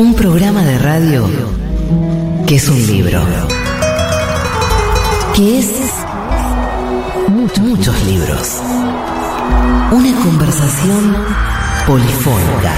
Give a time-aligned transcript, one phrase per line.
[0.00, 1.28] Un programa de radio
[2.46, 3.20] que es un libro.
[5.34, 5.68] Que es
[7.28, 8.62] muchos, libros.
[9.92, 11.14] Una conversación
[11.86, 12.72] polifónica.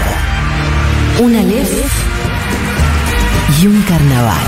[1.20, 1.94] Un Aleph
[3.60, 4.42] y un carnaval.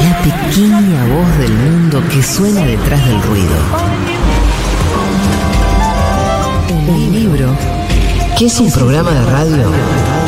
[0.00, 3.56] La pequeña voz del mundo que suena detrás del ruido.
[6.86, 7.56] Un libro
[8.38, 10.27] que es un programa de radio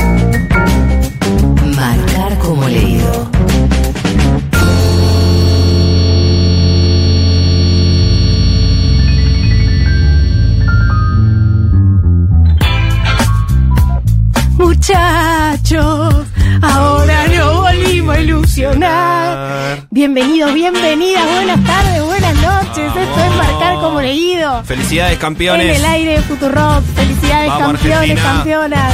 [14.81, 16.25] Muchachos,
[16.63, 19.85] ahora nos volvimos a ilusionar.
[19.91, 22.87] Bienvenidos, bienvenidas, buenas tardes, buenas noches.
[22.87, 24.63] Esto es Marcar como leído.
[24.63, 25.77] Felicidades, En campeones.
[25.77, 26.83] el aire de Futurock.
[26.95, 28.33] Felicidades, Vamos, campeones, Argentina.
[28.33, 28.93] campeonas.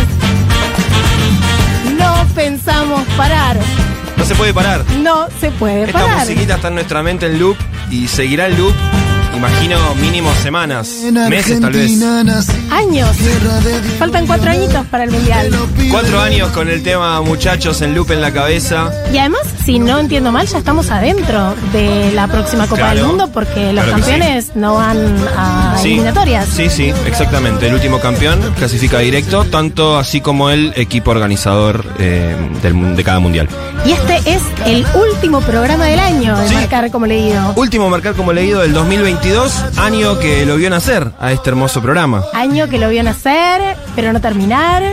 [1.97, 3.57] No pensamos parar.
[4.17, 4.83] No se puede parar.
[5.01, 6.19] No se puede Esta parar.
[6.19, 7.55] musiquita está en nuestra mente en loop
[7.89, 8.73] y seguirá en loop,
[9.37, 10.89] imagino, mínimo semanas,
[11.29, 11.91] meses tal vez.
[12.77, 13.09] Años.
[13.97, 15.49] Faltan cuatro añitos para el mundial.
[15.89, 18.91] Cuatro años con el tema muchachos en loop en la cabeza.
[19.11, 22.97] Y además, si no entiendo mal, ya estamos adentro de la próxima Copa Claro.
[22.99, 24.97] del Mundo porque los Claro campeones no van
[25.35, 25.87] a Sí.
[25.93, 26.45] eliminatorias.
[26.47, 27.67] Sí, sí, exactamente.
[27.67, 33.19] El último campeón clasifica directo, tanto así como el equipo organizador eh, del, de cada
[33.19, 33.49] mundial.
[33.85, 36.53] Y este es el último programa del año de Sí.
[36.55, 37.53] Marcar como leído.
[37.55, 42.23] Último marcar como leído del 2022, año que lo vio nacer a este hermoso programa.
[42.33, 44.83] Año que lo vio nacer, pero no terminar.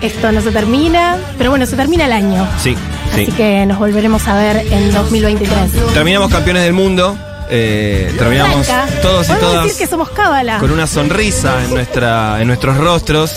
[0.00, 2.46] Esto no se termina, pero bueno, se termina el año.
[2.58, 2.74] Sí,
[3.14, 3.22] sí.
[3.22, 5.58] Así que nos volveremos a ver en 2023.
[5.92, 7.16] Terminamos campeones del mundo.
[7.50, 9.00] eh, terminamos Arranca.
[9.02, 10.58] todos y todas decir que somos cábala.
[10.58, 13.32] con una sonrisa en, nuestra, en nuestros rostros.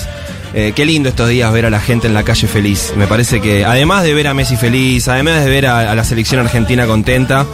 [0.53, 2.93] Eh, qué lindo estos días ver a la gente en la calle feliz.
[2.95, 6.03] Me parece que, además de ver a Messi feliz, además de ver a, a la
[6.03, 7.45] selección argentina contenta,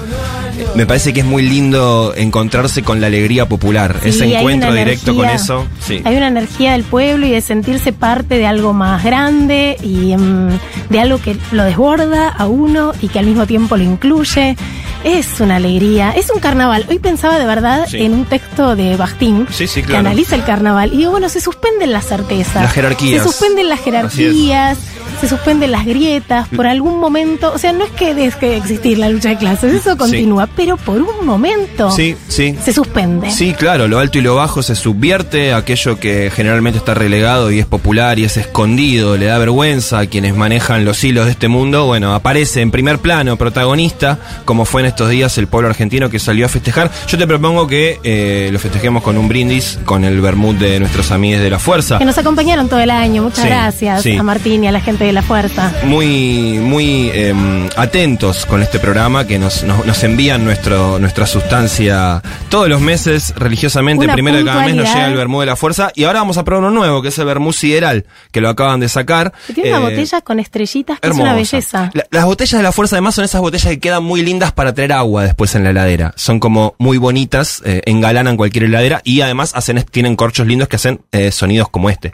[0.75, 3.97] me parece que es muy lindo encontrarse con la alegría popular.
[4.03, 5.65] Sí, Ese encuentro directo con eso.
[5.79, 6.01] Sí.
[6.03, 10.59] Hay una energía del pueblo y de sentirse parte de algo más grande y mm,
[10.89, 14.55] de algo que lo desborda a uno y que al mismo tiempo lo incluye.
[15.03, 16.85] Es una alegría, es un carnaval.
[16.89, 17.97] Hoy pensaba de verdad Sí.
[18.03, 21.39] en un texto de Bastín Sí, sí, que analiza el carnaval y digo, bueno, se
[21.39, 22.63] suspenden las certezas.
[22.63, 23.23] Las jerarquías.
[23.23, 24.77] Se suspenden las jerarquías,
[25.21, 27.51] se suspenden las grietas por algún momento.
[27.53, 30.75] O sea, no es que deje de existir la lucha de clases, eso continúa, pero
[30.75, 32.55] por un momento Sí, sí.
[32.63, 33.31] se suspende.
[33.31, 37.59] Sí, claro, lo alto y lo bajo se subvierte, aquello que generalmente está relegado y
[37.59, 41.47] es popular y es escondido, le da vergüenza a quienes manejan los hilos de este
[41.47, 46.09] mundo, bueno, aparece en primer plano, protagonista, como fue en estos días el pueblo argentino
[46.09, 46.91] que salió a festejar.
[47.07, 51.11] Yo te propongo que eh, lo festejemos con un brindis, con el vermut de nuestros
[51.11, 51.97] amigos de la Fuerza.
[51.99, 53.23] Que nos acompañaron todo el año.
[53.23, 54.15] Muchas Sí, gracias sí.
[54.17, 55.71] a Martín y a la gente de la Fuerza.
[55.85, 57.33] muy muy eh,
[57.77, 63.33] atentos con este programa que nos, nos, nos envían nuestro, nuestra sustancia todos los meses
[63.35, 66.19] religiosamente Una primero de cada mes nos llega el vermú de la fuerza y ahora
[66.19, 69.33] vamos a probar uno nuevo que es el vermú sideral que lo acaban de sacar
[69.47, 71.35] Que tiene una Eh, botella con estrellitas que es una hermosa.
[71.55, 71.91] belleza.
[71.93, 74.73] La- las botellas de la fuerza además son esas botellas que quedan muy lindas para
[74.79, 79.19] traer agua después en la heladera son como muy bonitas eh, engalanan cualquier heladera y
[79.21, 82.11] además hacen tienen corchos lindos que hacen eh, sonidos como este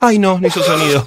[0.00, 1.06] ay no no hizo sonido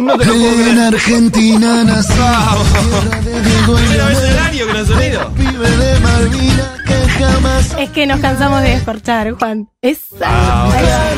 [0.00, 2.66] no te lo puedo creer En Argentina nací, Vamos.
[2.72, 5.30] tierra de Diego y Primera vez en el Leonel, año que no ha sonido.
[5.34, 9.68] pibe de Malvinas que jamás Es que nos cansamos de descorchar, Juan.
[9.82, 10.16] Esa.
[10.22, 11.10] Ah, Ahí va.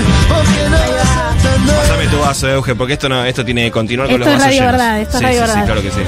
[1.79, 4.41] Pásame tu vaso, Euge, porque esto no, esto tiene que continuar con Esto los es
[4.45, 4.73] vasos radio llenos.
[4.73, 5.65] verdad, esto es sí, radio sí, sí, verdad.
[5.67, 6.01] claro que sí.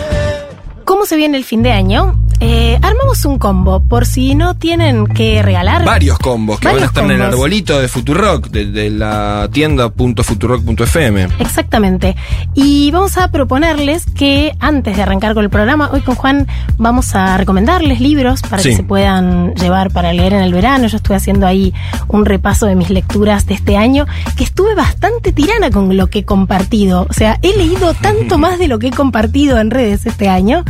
[0.89, 2.19] ¿Cómo se viene el fin de año?
[2.41, 5.85] Eh, armamos un combo por si no tienen que regalar.
[5.85, 11.29] Varios combos que van a estar en el arbolito de Futurock, de, de la tienda.futurock.fm.
[11.41, 12.17] Exactamente.
[12.55, 16.47] Y vamos a proponerles que antes de arrancar con el programa, hoy con Juan
[16.79, 18.71] vamos a recomendarles libros para Sí.
[18.71, 20.87] que se puedan llevar para leer en el verano.
[20.87, 21.75] Yo estuve haciendo ahí
[22.07, 24.07] un repaso de mis lecturas de este año,
[24.37, 27.07] que estuve bastante tirana con lo que he compartido.
[27.11, 30.65] O sea, he leído tanto más de lo que he compartido en redes este año.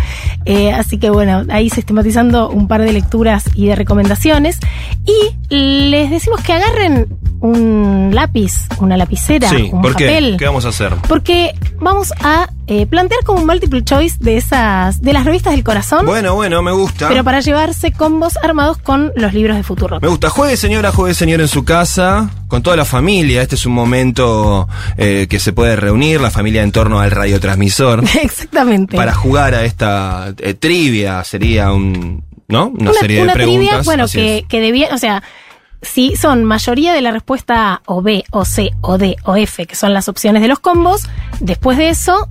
[0.44, 4.58] Eh, así que bueno, ahí sistematizando un par de lecturas y de recomendaciones.
[5.05, 7.06] Y les decimos que agarren
[7.40, 10.06] un lápiz, una lapicera, Sí, un ¿por qué?
[10.06, 10.37] papel.
[10.38, 10.93] ¿Qué vamos a hacer?
[11.08, 15.65] Porque vamos a eh, plantear como un multiple choice de esas, de las revistas del
[15.65, 17.09] corazón, Bueno, bueno, me gusta.
[17.09, 19.99] pero para llevarse combos armados con los libros de Futuro.
[20.03, 20.29] Me gusta.
[20.29, 23.41] Juegue señora, juegue señor en su casa, con toda la familia.
[23.41, 24.69] Este es un momento
[24.99, 28.05] eh, que se puede reunir, la familia en torno al radiotransmisor.
[28.23, 28.99] Exactamente.
[28.99, 32.23] para jugar a esta eh, trivia sería un.
[32.49, 32.69] ¿No?
[32.69, 33.67] Una, una, serie una de preguntas.
[33.67, 34.47] trivia, bueno, que, es.
[34.47, 35.23] que debía, o sea,
[35.81, 39.67] si son mayoría de la respuesta A o B o C o D o F,
[39.67, 41.03] que son las opciones de los combos,
[41.41, 42.29] después de eso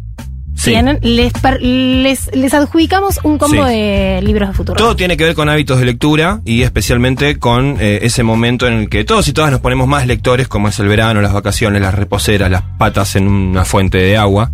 [0.57, 0.71] Sí.
[0.71, 1.31] tienen, les,
[1.61, 3.71] les, les adjudicamos un combo Sí.
[3.71, 4.75] de libros de futuro.
[4.77, 8.73] Todo tiene que ver con hábitos de lectura y especialmente con eh, ese momento en
[8.73, 11.79] el que todos y todas nos ponemos más lectores, como es el verano, las vacaciones,
[11.81, 14.51] las reposeras, las patas en una fuente de agua.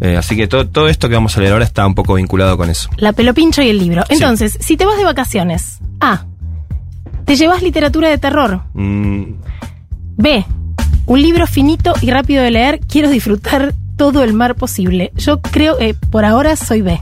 [0.00, 2.56] Eh, así que todo, todo esto que vamos a leer ahora está un poco vinculado
[2.56, 2.90] con eso.
[2.96, 4.02] La pelopincho y el libro.
[4.08, 6.24] Entonces, si te vas de vacaciones, A.
[7.24, 8.62] Te llevas literatura de terror.
[8.74, 9.22] Mm,
[10.16, 10.44] B.
[11.06, 12.80] Un libro finito y rápido de leer.
[12.88, 15.12] Quiero disfrutar todo el mar posible.
[15.16, 17.00] Yo creo, eh, por ahora soy B.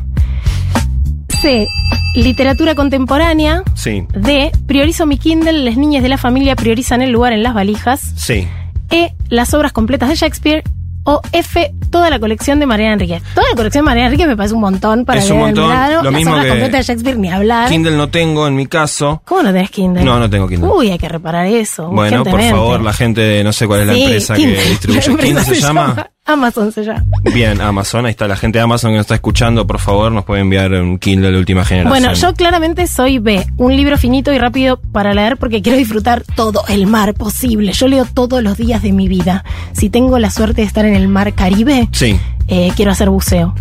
[1.41, 1.67] C.
[2.15, 3.63] Literatura contemporánea.
[3.75, 4.53] sí, D.
[4.67, 5.65] Priorizo mi Kindle.
[5.65, 8.01] Las niñas de la familia priorizan el lugar en las valijas.
[8.17, 8.47] sí.
[8.91, 9.15] E.
[9.31, 10.63] Las obras completas de Shakespeare.
[11.05, 11.73] O F.
[11.91, 13.23] Toda la colección de Mariana Enríquez.
[13.35, 15.69] Toda la colección de Mariana Enríquez me parece un montón para Es un montón.
[15.69, 15.97] verano.
[16.03, 17.69] Lo Las mismo obras que completas de Shakespeare ni hablar.
[17.71, 19.21] Kindle no tengo en mi caso.
[19.25, 20.05] ¿Cómo no tenés Kindle?
[20.05, 20.69] No, no tengo Kindle.
[20.71, 21.89] Uy, hay que reparar eso.
[21.89, 24.63] Bueno, por favor, la gente, no sé cuál es la empresa Kindle.
[24.63, 25.17] que distribuye.
[25.17, 26.07] ¿Kindle se, llama?
[26.25, 27.05] Amazon se llama.
[27.35, 30.25] Bien, Amazon, ahí está la gente de Amazon que nos está escuchando, por favor, nos
[30.25, 31.91] puede enviar un Kindle de última generación.
[32.01, 36.23] Bueno, yo claramente soy B, un libro finito y rápido para leer porque quiero disfrutar
[36.37, 37.73] todo el mar posible.
[37.73, 39.45] Yo leo todos los días de mi vida.
[39.73, 43.55] Si tengo la suerte de estar en el mar Caribe, Sí, eh, quiero hacer buceo.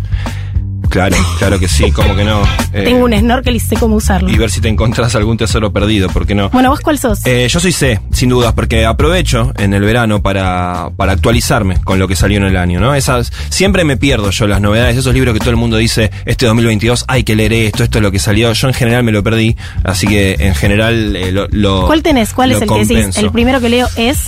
[0.92, 2.42] Claro, claro que sí, como que no.
[2.74, 4.30] Eh, tengo un snorkel y sé cómo usarlo.
[4.30, 6.48] Y ver si te encontrás algún tesoro perdido, ¿por qué no?
[6.48, 7.20] Bueno, ¿vos cuál sos?
[7.26, 11.98] Eh, yo soy C, sin dudas, porque aprovecho en el verano para, para actualizarme con
[11.98, 12.94] lo que salió en el año, ¿no?
[12.94, 16.46] Esas, siempre me pierdo yo las novedades, esos libros que todo el mundo dice, este
[16.46, 19.22] 2022 hay que leer esto, esto es lo que salió, yo en general me lo
[19.22, 19.54] perdí,
[19.84, 22.32] así que en general eh, lo, lo- ¿Cuál tenés?
[22.32, 22.88] ¿Cuál lo es el que decís?
[22.88, 23.20] compenso.
[23.20, 24.18] El primero que leo es...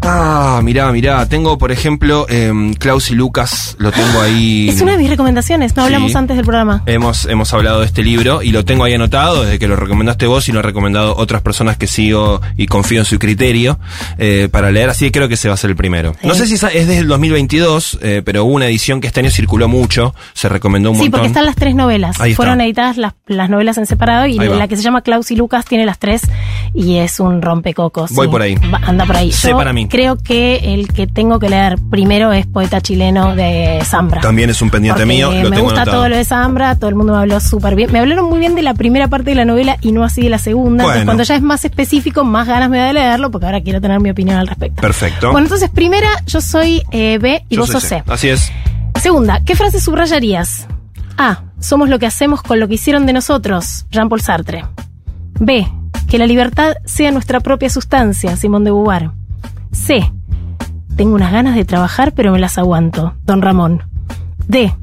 [0.00, 4.68] Ah, mirá, mirá, tengo por ejemplo em, Klaus y Lucas, lo tengo ahí.
[4.70, 5.92] Es una de mis recomendaciones, no Sí.
[6.12, 6.82] Hablamos antes del programa.
[6.86, 10.26] Hemos, hemos hablado de este libro y lo tengo ahí anotado desde que lo recomendaste
[10.26, 13.78] vos y lo han recomendado otras personas que sigo y confío en su criterio
[14.18, 16.14] eh, para leer, así que creo que ese va a ser el primero.
[16.22, 19.30] No sé si es desde el 2022, eh, pero hubo una edición que este año
[19.30, 21.20] circuló mucho, se recomendó un Sí, montón.
[21.20, 22.20] porque están las tres novelas.
[22.20, 22.36] Ahí está.
[22.36, 25.64] Fueron editadas las, las novelas en separado y la que se llama Klaus y Lucas
[25.64, 26.22] tiene las tres
[26.74, 28.12] y es un rompecocos.
[28.12, 28.30] Voy sí.
[28.30, 28.54] por ahí.
[28.56, 29.30] Va- anda por ahí.
[29.30, 29.88] Yo para mí.
[29.88, 34.20] Creo que el que tengo que leer primero es Poeta Chileno de Zambra.
[34.20, 35.91] También es un pendiente mío, lo me tengo gusta anotado.
[35.92, 37.92] Todo lo de Zambra, todo el mundo me habló súper bien.
[37.92, 40.30] Me hablaron muy bien de la primera parte de la novela y no así de
[40.30, 40.84] la segunda.
[40.84, 43.80] Entonces, cuando ya es más específico, más ganas me da de leerlo porque ahora quiero
[43.80, 44.80] tener mi opinión al respecto.
[44.80, 45.30] Perfecto.
[45.30, 48.02] Bueno, entonces, primera, yo soy eh, B y Yo vos sos C.
[48.06, 48.50] Así es.
[49.00, 50.66] Segunda, ¿qué frase subrayarías?
[51.16, 51.42] A.
[51.60, 54.64] Somos lo que hacemos con lo que hicieron de nosotros, Jean-Paul Sartre.
[55.38, 55.66] B.
[56.08, 59.10] Que la libertad sea nuestra propia sustancia, Simón de Beauvoir.
[59.70, 60.12] C.
[60.96, 63.82] Tengo unas ganas de trabajar, pero me las aguanto, Don Ramón.
[64.46, 64.74] D.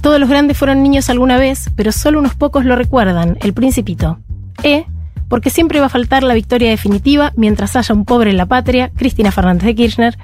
[0.00, 4.18] Todos los grandes fueron niños alguna vez, pero solo unos pocos lo recuerdan, El Principito.
[4.62, 4.86] E.
[5.28, 8.90] Porque siempre va a faltar la victoria definitiva mientras haya un pobre en la patria,
[8.96, 10.18] Cristina Fernández de Kirchner.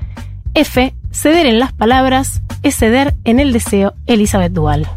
[0.54, 0.94] F.
[1.10, 4.88] Ceder en las palabras es ceder en el deseo, Elizabeth Dual.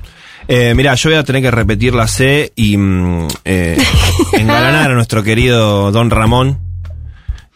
[0.47, 3.77] Eh, mira, yo voy a tener que repetir la C y mm, eh,
[4.33, 6.66] engalanar a nuestro querido Don Ramón.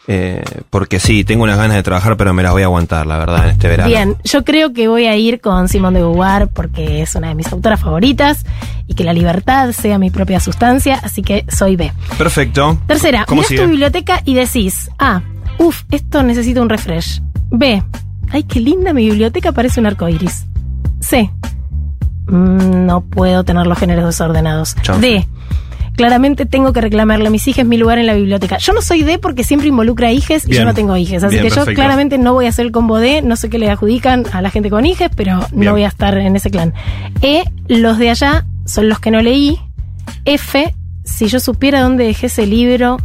[0.08, 3.18] Eh, porque sí, tengo unas ganas de trabajar, pero me las voy a aguantar, la
[3.18, 3.88] verdad, en este verano.
[3.88, 7.34] Bien, yo creo que voy a ir con Simone de Beauvoir porque es una de
[7.36, 8.44] mis autoras favoritas
[8.88, 11.92] y que la libertad sea mi propia sustancia, así que soy B.
[12.18, 12.78] Perfecto.
[12.86, 13.62] Tercera, ¿Cómo mirás sigue?
[13.62, 15.22] tu biblioteca y decís, A,
[15.58, 17.20] uff, esto necesita un refresh.
[17.50, 17.82] B,
[18.30, 20.46] ay, qué linda mi biblioteca, parece un arco iris.
[21.00, 21.30] C,
[22.26, 24.74] mm, no puedo tener los géneros desordenados.
[24.82, 24.98] Chao.
[24.98, 25.26] D,
[25.96, 28.58] claramente tengo que reclamarle a mis hijas mi lugar en la biblioteca.
[28.58, 31.22] Yo no soy D porque siempre involucra a hijes y yo no tengo hijes.
[31.22, 31.78] Así Bien, que yo perfecto.
[31.80, 34.50] claramente no voy a hacer el combo D, no sé qué le adjudican a la
[34.50, 35.66] gente con hijes, pero Bien.
[35.66, 36.74] no voy a estar en ese clan.
[37.20, 39.58] E, los de allá son los que no leí.
[40.24, 42.98] F, si yo supiera dónde dejé ese libro.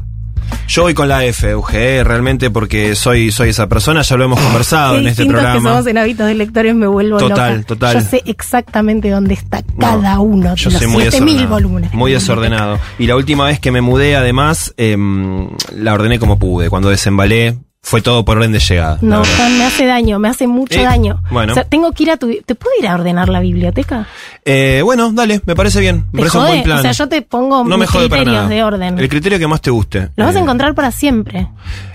[0.67, 1.71] Yo voy con la F, UG,
[2.03, 5.45] realmente porque soy, soy esa persona, ya lo hemos conversado Qué en este distintos que
[5.47, 5.69] programa.
[5.71, 7.67] somos en hábitos de lectores, me vuelvo Total, loca.
[7.67, 7.93] total.
[7.95, 11.49] Yo sé exactamente dónde está No, cada uno de Yo los soy muy 7000 desordenado.
[11.55, 11.93] volúmenes.
[11.93, 12.79] Muy desordenado.
[12.99, 16.69] Y la última vez que me mudé, además, em, la ordené como pude.
[16.69, 17.55] Cuando desembalé,
[17.89, 18.97] fue todo por orden de llegada.
[18.99, 19.23] No.
[19.23, 21.21] Juan, me hace daño, me hace mucho Eh, daño.
[21.31, 21.53] bueno.
[21.53, 22.27] O sea, tengo que ir a tu...
[22.45, 24.07] ¿Te puedo ir a ordenar la biblioteca?
[24.43, 26.05] Eh, bueno, dale, me parece bien.
[26.11, 26.79] Me ¿Te parece un buen plan.
[26.79, 28.99] O sea, yo te pongo no mis criterios de orden.
[28.99, 30.09] El criterio que más te guste.
[30.17, 31.47] Los vas a Eh, encontrar para siempre.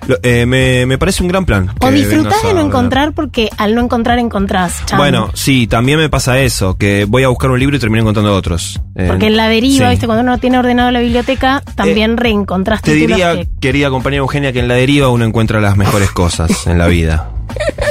[0.07, 1.71] lo- eh, me, me parece un gran plan.
[1.81, 4.83] O disfrutás de no encontrar porque al no encontrar encontrás.
[4.87, 4.97] chan.
[4.99, 8.35] Bueno, sí, también me pasa eso, que voy a buscar un libro y termino encontrando
[8.35, 8.81] otros.
[8.97, 9.91] Eh, Porque en la deriva, sí.
[9.91, 10.07] ¿viste?
[10.07, 14.61] Cuando uno tiene ordenado la biblioteca, también reencontrás Te diría, que querida compañera Eugenia, que
[14.61, 17.29] en la deriva uno encuentra las mejores cosas en la vida.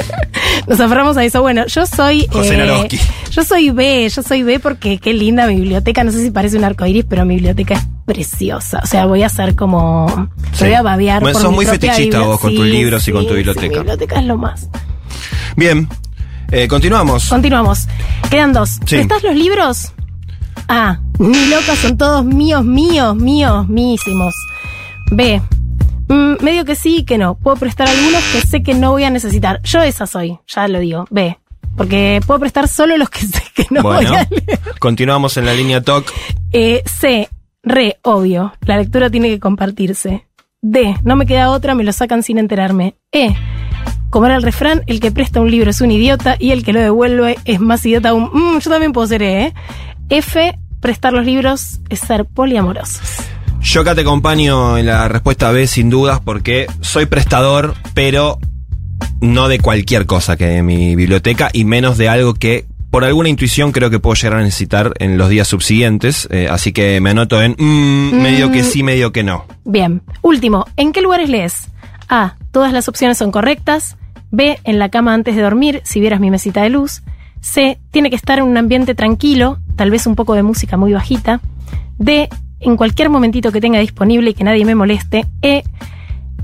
[0.66, 1.42] nos aferramos a eso.
[1.42, 2.26] Bueno, yo soy.
[2.30, 2.98] José Naroski.
[3.30, 6.04] Yo soy B, yo soy B porque qué linda mi biblioteca.
[6.04, 8.80] No sé si parece un arcoíris, pero mi biblioteca es preciosa.
[8.82, 10.28] O sea, voy a ser como.
[10.52, 10.64] Sí.
[10.64, 11.20] Voy a babear.
[11.20, 13.68] Bueno, por sos mi muy fetichista vos con tus libros y con tu biblioteca.
[13.68, 14.68] Mi biblioteca es lo más.
[15.56, 15.86] Bien,
[16.50, 17.28] eh, continuamos.
[17.28, 17.88] Continuamos.
[18.30, 18.70] Quedan dos.
[18.86, 18.96] Sí.
[18.96, 19.92] ¿Prestás los libros?
[20.68, 20.98] A.
[21.18, 24.34] Ni locos, son todos míos, míos, míos, mísimos.
[25.10, 25.42] B.
[26.08, 27.34] mm, medio que sí y que no.
[27.36, 29.60] Puedo prestar algunos que sé que no voy a necesitar.
[29.62, 31.06] Yo esa soy, ya lo digo.
[31.10, 31.38] B.
[31.76, 34.60] Porque puedo prestar solo los que sé que no bueno, voy a leer.
[34.78, 36.12] continuamos en la línea TOC.
[36.52, 37.28] Eh, C.
[37.62, 38.52] Re, obvio.
[38.62, 40.26] La lectura tiene que compartirse.
[40.60, 40.96] D.
[41.04, 42.94] No me queda otra, me lo sacan sin enterarme.
[43.12, 43.34] E.
[44.10, 46.72] Como era el refrán, el que presta un libro es un idiota y el que
[46.74, 48.30] lo devuelve es más idiota aún.
[48.32, 49.54] Mm, yo también puedo ser E, ¿eh?
[50.10, 50.58] F.
[50.80, 53.00] Prestar los libros es ser poliamorosos.
[53.62, 58.38] Yo acá te acompaño en la respuesta B sin dudas porque soy prestador, pero
[59.20, 63.04] no de cualquier cosa que hay en mi biblioteca y menos de algo que por
[63.04, 66.28] alguna intuición creo que puedo llegar a necesitar en los días subsiguientes.
[66.30, 69.46] eh, así que me anoto en mm, medio que sí, medio que no.
[69.64, 70.02] Bien.
[70.20, 71.68] Último, ¿en qué lugares lees?
[72.08, 72.36] A.
[72.50, 73.96] Todas las opciones son correctas.
[74.30, 74.58] B.
[74.64, 77.02] En la cama antes de dormir, si vieras mi mesita de luz.
[77.40, 77.78] C.
[77.90, 81.40] Tiene que estar en un ambiente tranquilo, tal vez un poco de música muy bajita.
[81.98, 82.28] D.
[82.64, 85.26] En cualquier momentito que tenga disponible y que nadie me moleste.
[85.42, 85.64] E.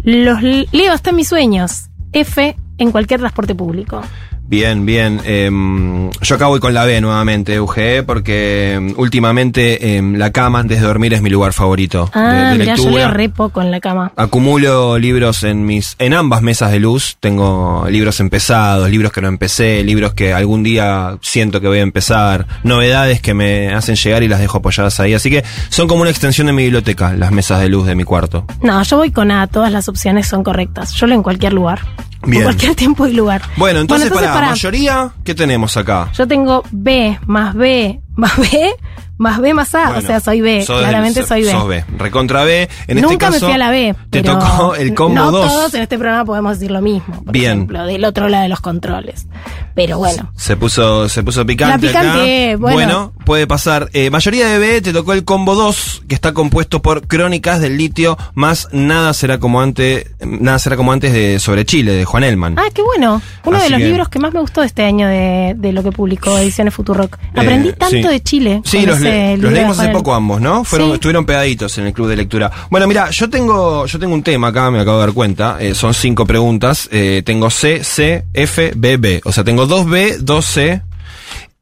[0.03, 1.91] Los leo hasta mis sueños.
[2.13, 2.57] F.
[2.79, 4.03] En cualquier transporte público.
[4.49, 5.21] Bien, bien.
[5.27, 10.61] em, yo acá voy con la B nuevamente, Euge, porque em, últimamente em, la cama
[10.61, 13.05] antes de dormir es mi lugar favorito de- Ah, de, mirá, yo lectura.
[13.05, 14.11] leo re poco en la cama.
[14.17, 17.19] Acumulo libros en mis, en ambas mesas de luz.
[17.21, 21.83] Tengo libros empezados, libros que no empecé, libros que algún día siento que voy a
[21.83, 25.13] empezar, novedades que me hacen llegar y las dejo apoyadas ahí.
[25.13, 28.05] Así que son como una extensión de mi biblioteca, las mesas de luz de mi
[28.05, 28.47] cuarto.
[28.63, 30.95] No, yo voy con A, todas las opciones son correctas.
[30.95, 31.81] Yo leo en cualquier lugar.
[32.23, 32.43] Bien.
[32.43, 33.43] En cualquier tiempo y lugar.
[33.57, 34.49] Bueno, entonces, para pará.
[34.51, 36.11] mayoría, ¿qué tenemos acá?
[36.15, 38.75] Yo tengo B más B más B
[39.17, 39.87] más B más A.
[39.87, 40.63] Bueno, o sea, soy B.
[40.65, 41.51] Claramente del- soy B.
[41.51, 41.85] Sos B.
[41.99, 42.69] Recontra B.
[42.87, 43.93] En Nunca este caso, me fui a la B.
[44.11, 45.47] Te tocó el combo no 2.
[45.49, 47.25] todos en este programa podemos decir lo mismo.
[47.25, 47.51] Por Bien.
[47.55, 49.27] ejemplo, del otro lado de los controles.
[49.75, 50.31] Pero bueno.
[50.37, 51.87] Se puso, se puso picante.
[51.87, 52.59] La picante, acá.
[52.59, 53.13] bueno.
[53.25, 53.89] puede pasar.
[53.93, 57.77] Eh, mayoría de B te tocó el combo 2, que está compuesto por Crónicas del
[57.77, 62.23] Litio, más Nada será como antes, nada será como antes de Sobre Chile, de Juan
[62.23, 62.57] Elman.
[62.57, 63.21] Ah, qué bueno.
[63.45, 65.73] Uno Así de los que- libros que más me gustó de este año de, de
[65.73, 67.19] lo que publicó Ediciones Futurock.
[67.35, 68.08] Aprendí Eh, tanto sí.
[68.09, 68.61] De Chile.
[68.65, 70.65] Sí, los, le- los leímos hace poco ambos, ¿no?
[70.65, 70.95] Fueron, Sí.
[70.95, 72.51] Estuvieron pegaditos en el club de lectura.
[72.71, 75.57] Bueno, mira, yo tengo, yo tengo un tema acá, me acabo de dar cuenta.
[75.61, 76.89] eh, son cinco preguntas.
[76.93, 79.21] eh, tengo C, C, F, B, B.
[79.25, 80.83] O sea, tengo dos B, dos C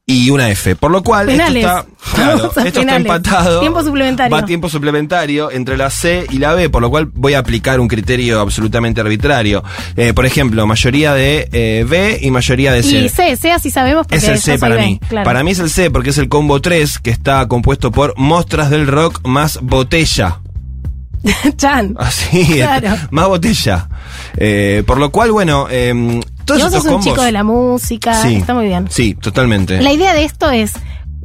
[0.08, 0.76] y una F.
[0.76, 1.64] Por lo cual, Penales.
[1.64, 3.58] esto está, claro, esto está empatado.
[3.60, 4.32] Tiempo suplementario.
[4.36, 7.40] Va a tiempo suplementario entre la C y la B, por lo cual voy a
[7.40, 9.64] aplicar un criterio absolutamente arbitrario.
[9.96, 12.98] Eh, por ejemplo, mayoría de eh, B y mayoría de C.
[13.00, 15.00] Y C, C así sabemos porque Es el C para B, mí.
[15.08, 15.24] claro.
[15.24, 18.70] Para mí es el C porque es el combo 3 que está compuesto por Mostras
[18.70, 20.38] del Rock más botella.
[21.56, 21.96] Chan.
[21.98, 22.90] Así, Claro.
[23.10, 23.88] más botella.
[24.36, 26.20] Eh, por lo cual, bueno, eh,
[26.54, 27.04] vos estos sos un combos.
[27.06, 28.14] chico de la música.
[28.22, 28.86] sí, Está muy bien.
[28.90, 29.80] Sí, totalmente.
[29.82, 30.72] La idea de esto es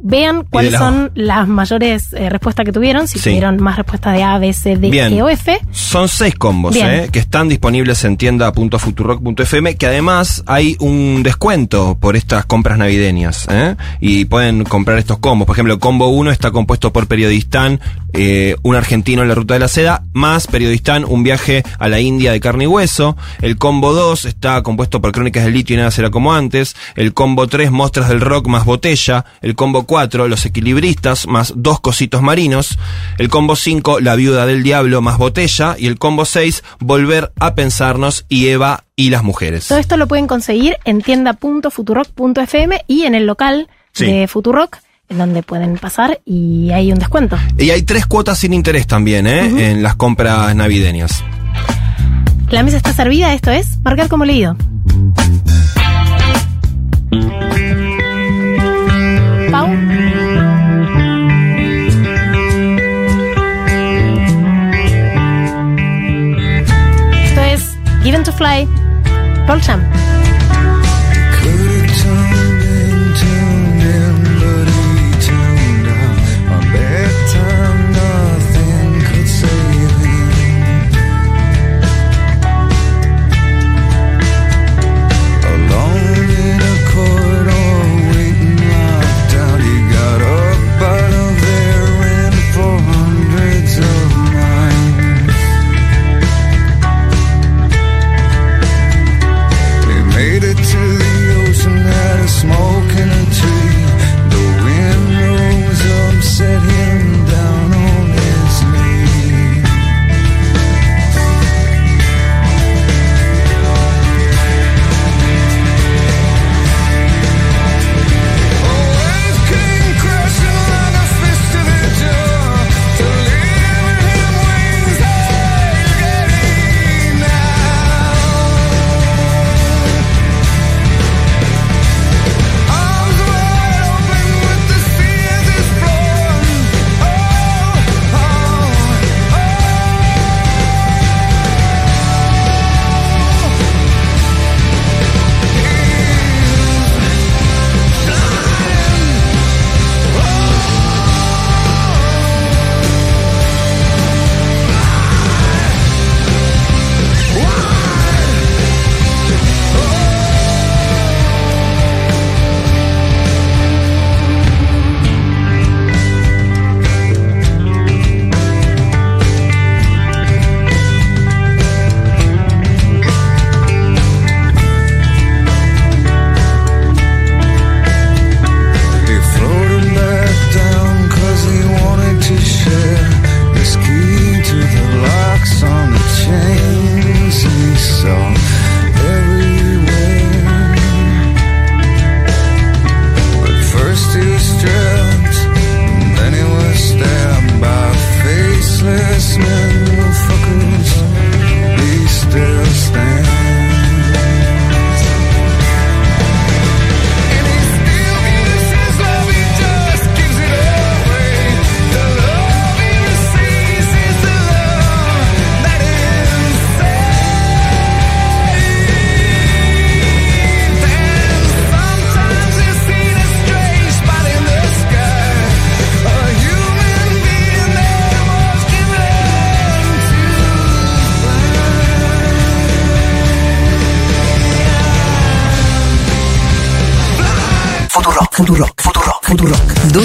[0.02, 3.30] vean cuáles la- son las mayores eh, respuestas que tuvieron, si Sí.
[3.30, 5.12] tuvieron más respuestas de A, B, C, D, Bien.
[5.12, 5.58] E o F.
[5.70, 6.74] Son seis combos.
[6.76, 7.08] ¿eh?
[7.12, 13.76] Que están disponibles en tienda.futurock.fm, que además hay un descuento por estas compras navideñas, ¿eh?
[14.00, 15.46] Y pueden comprar estos combos.
[15.46, 17.80] Por ejemplo, el combo 1 está compuesto por Periodistán,
[18.12, 22.00] eh, un argentino en la ruta de la seda, más Periodistán, un viaje a la
[22.00, 23.16] India de carne y hueso.
[23.40, 26.74] El combo 2 está compuesto por Crónicas del Litio y nada será como antes.
[26.96, 29.24] El combo 3, Mostras del Rock más botella.
[29.40, 29.91] El combo 4,
[30.28, 32.78] Los Equilibristas más dos cositos marinos.
[33.18, 35.76] El combo 5, La Viuda del Diablo más botella.
[35.78, 39.68] Y el combo 6, Volver a pensarnos y Eva y las mujeres.
[39.68, 44.06] Todo esto lo pueden conseguir en tienda.futurock.fm y en el local Sí.
[44.06, 44.78] de Futurock,
[45.10, 47.36] en donde pueden pasar y hay un descuento.
[47.58, 49.70] Y hay tres cuotas sin interés también, ¿eh?
[49.70, 51.22] En las compras navideñas.
[52.48, 54.56] La mesa está servida, esto es marcar como leído.
[59.52, 59.66] Pau.
[67.34, 68.66] To jest Given to Fly
[69.46, 70.11] Polczam.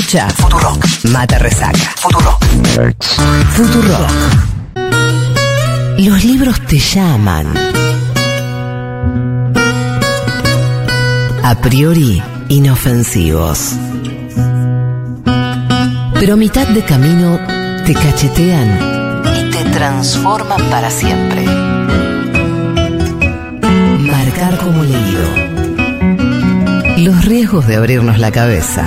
[0.07, 0.79] Ducha, Futurock.
[1.11, 2.41] Mata resaca, Futurock.
[3.51, 4.09] Futurock.
[5.97, 7.47] Los libros te llaman.
[11.43, 13.73] A priori inofensivos.
[16.13, 17.37] Pero a mitad de camino
[17.85, 18.79] te cachetean
[19.35, 21.43] y te transforman para siempre.
[23.99, 25.27] Marcar como leído.
[26.95, 28.85] Los riesgos de abrirnos la cabeza.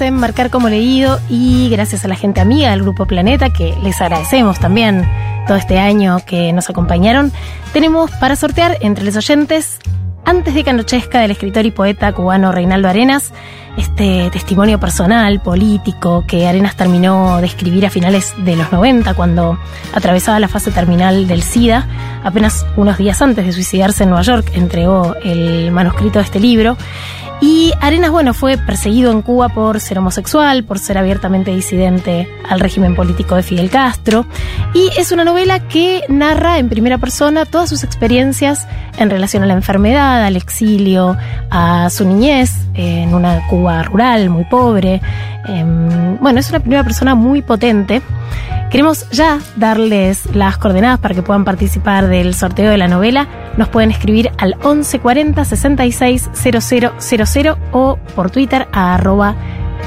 [0.00, 4.58] Marcar como Leído y gracias a la gente amiga del Grupo Planeta, que les agradecemos
[4.58, 5.08] también
[5.46, 7.32] todo este año que nos acompañaron,
[7.72, 9.78] tenemos para sortear entre los oyentes,
[10.24, 13.32] antes de que del escritor y poeta cubano Reinaldo Arenas,
[13.76, 19.58] este testimonio personal, político, que Arenas terminó de escribir a finales de los 90, cuando
[19.92, 21.86] atravesaba la fase terminal del SIDA.
[22.24, 26.76] Apenas unos días antes de suicidarse en Nueva York, entregó el manuscrito de este libro.
[27.46, 32.58] Y Arenas, bueno, fue perseguido en Cuba por ser homosexual, por ser abiertamente disidente al
[32.58, 34.24] régimen político de Fidel Castro.
[34.72, 39.46] Y es una novela que narra en primera persona todas sus experiencias en relación a
[39.46, 41.18] la enfermedad, al exilio,
[41.50, 45.02] a su niñez en una Cuba rural, muy pobre.
[45.46, 48.02] Em, bueno, es una primera persona muy potente.
[48.70, 53.28] Queremos ya darles las coordenadas para que puedan participar del sorteo de la novela.
[53.56, 59.36] Nos pueden escribir al 1140 66 000 o por Twitter a arroba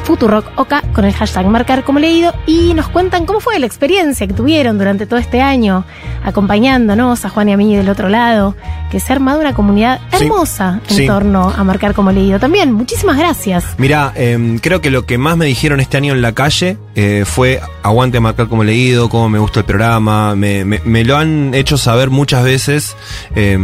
[0.07, 0.45] Futurock
[0.93, 4.77] con el hashtag marcar como leído y nos cuentan cómo fue la experiencia que tuvieron
[4.77, 5.83] durante todo este año
[6.23, 8.55] acompañándonos a Juan y a mí del otro lado,
[8.91, 10.23] que se ha armado una comunidad Sí.
[10.25, 11.07] hermosa en Sí.
[11.07, 12.39] torno a marcar como leído.
[12.39, 13.65] También, muchísimas gracias.
[13.77, 14.13] Mira,
[14.61, 18.19] creo que lo que más me dijeron este año en la calle eh, fue aguante
[18.19, 22.09] marcar como leído, cómo me gusta el programa, me, me- me lo han hecho saber
[22.09, 22.95] muchas veces,
[23.35, 23.57] eh,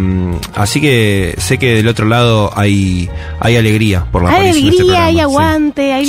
[0.56, 4.82] así que sé que del otro lado hay, hay alegría por la Hay este alegría,
[4.82, 5.20] hay programa, sí.
[5.22, 6.06] aguante, hay.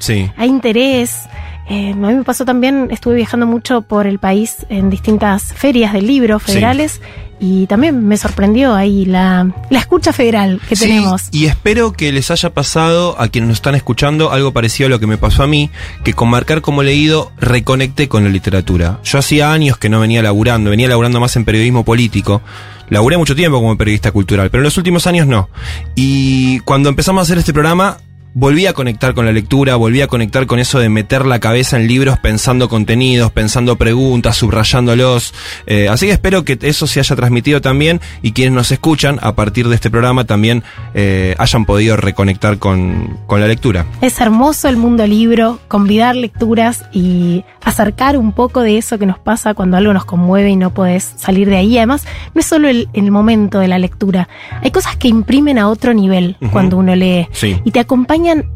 [0.00, 0.30] Sí.
[0.36, 1.28] hay interés.
[1.70, 5.92] Eh, a mí me pasó también, estuve viajando mucho por el país en distintas ferias
[5.92, 7.02] del libro federales
[7.40, 11.28] y también me sorprendió ahí la, la escucha federal que Sí, tenemos.
[11.30, 14.98] Y espero que les haya pasado a quienes nos están escuchando algo parecido a lo
[14.98, 15.70] que me pasó a mí,
[16.04, 18.98] que con marcar como leído reconecté con la literatura.
[19.04, 22.42] Yo hacía años que no venía laburando, venía laburando más en periodismo político.
[22.88, 25.50] Laburé mucho tiempo como periodista cultural, pero en los últimos años no.
[25.94, 27.98] Y cuando empezamos a hacer este programa,
[28.34, 31.76] volví a conectar con la lectura, volví a conectar con eso de meter la cabeza
[31.76, 35.34] en libros pensando contenidos, pensando preguntas, subrayándolos.
[35.66, 39.34] Eh, así que espero que eso se haya transmitido también y quienes nos escuchan a
[39.34, 40.62] partir de este programa también
[40.94, 43.86] eh, hayan podido reconectar con, con la lectura.
[44.00, 49.18] Es hermoso el mundo libro, convidar lecturas y acercar un poco de eso que nos
[49.18, 51.76] pasa cuando algo nos conmueve y no podés salir de ahí.
[51.78, 54.28] Además, no es solo el, el momento de la lectura,
[54.62, 57.56] hay cosas que imprimen a otro nivel cuando uno lee Sí.
[57.64, 57.80] y te
[58.18, 58.50] acompañan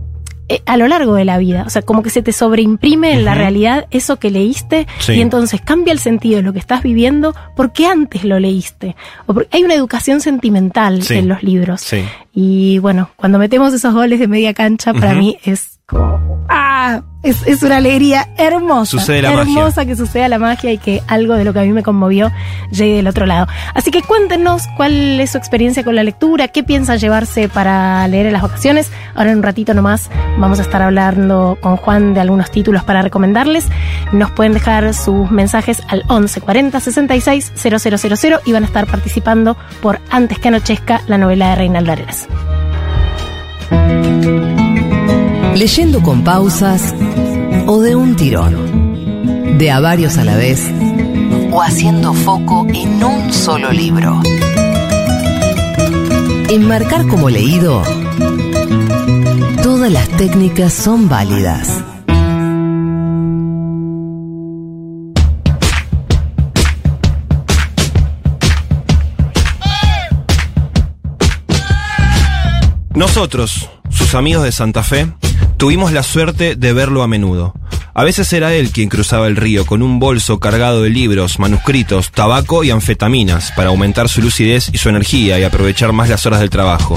[0.48, 1.62] eh, a lo largo de la vida.
[1.66, 5.12] O sea, como que se te sobreimprime en la realidad eso que leíste Sí.
[5.14, 8.96] y entonces cambia el sentido de lo que estás viviendo porque antes lo leíste.
[9.26, 11.14] O porque hay una educación sentimental Sí.
[11.14, 11.80] en los libros.
[11.80, 12.04] Sí.
[12.34, 16.44] Y bueno, cuando metemos esos goles de media cancha, para mí es como.
[16.48, 17.02] ¡Ah!
[17.22, 18.98] Es, es una alegría hermosa.
[18.98, 19.86] Sucede la hermosa magia.
[19.86, 22.32] que suceda la magia y que algo de lo que a mí me conmovió
[22.72, 23.46] llegue del otro lado.
[23.74, 28.26] Así que cuéntenos cuál es su experiencia con la lectura, qué piensan llevarse para leer
[28.26, 28.90] en las vacaciones.
[29.14, 33.02] Ahora en un ratito nomás vamos a estar hablando con Juan de algunos títulos para
[33.02, 33.68] recomendarles.
[34.10, 39.56] Nos pueden dejar sus mensajes al 11 40 66 000 y van a estar participando
[39.80, 42.28] por Antes que anochezca, la novela de Reinaldo Arenas.
[45.54, 46.94] Leyendo con pausas
[47.66, 49.58] o de un tirón.
[49.58, 50.70] De a varios a la vez
[51.52, 54.20] o haciendo foco en un solo libro.
[56.48, 57.82] En marcar como leído,
[59.62, 61.82] todas las técnicas son válidas.
[72.94, 75.08] Nosotros, sus amigos de Santa Fe,
[75.62, 77.54] tuvimos la suerte de verlo a menudo.
[77.94, 82.10] A veces era él quien cruzaba el río con un bolso cargado de libros, manuscritos,
[82.10, 86.40] tabaco y anfetaminas para aumentar su lucidez y su energía y aprovechar más las horas
[86.40, 86.96] del trabajo.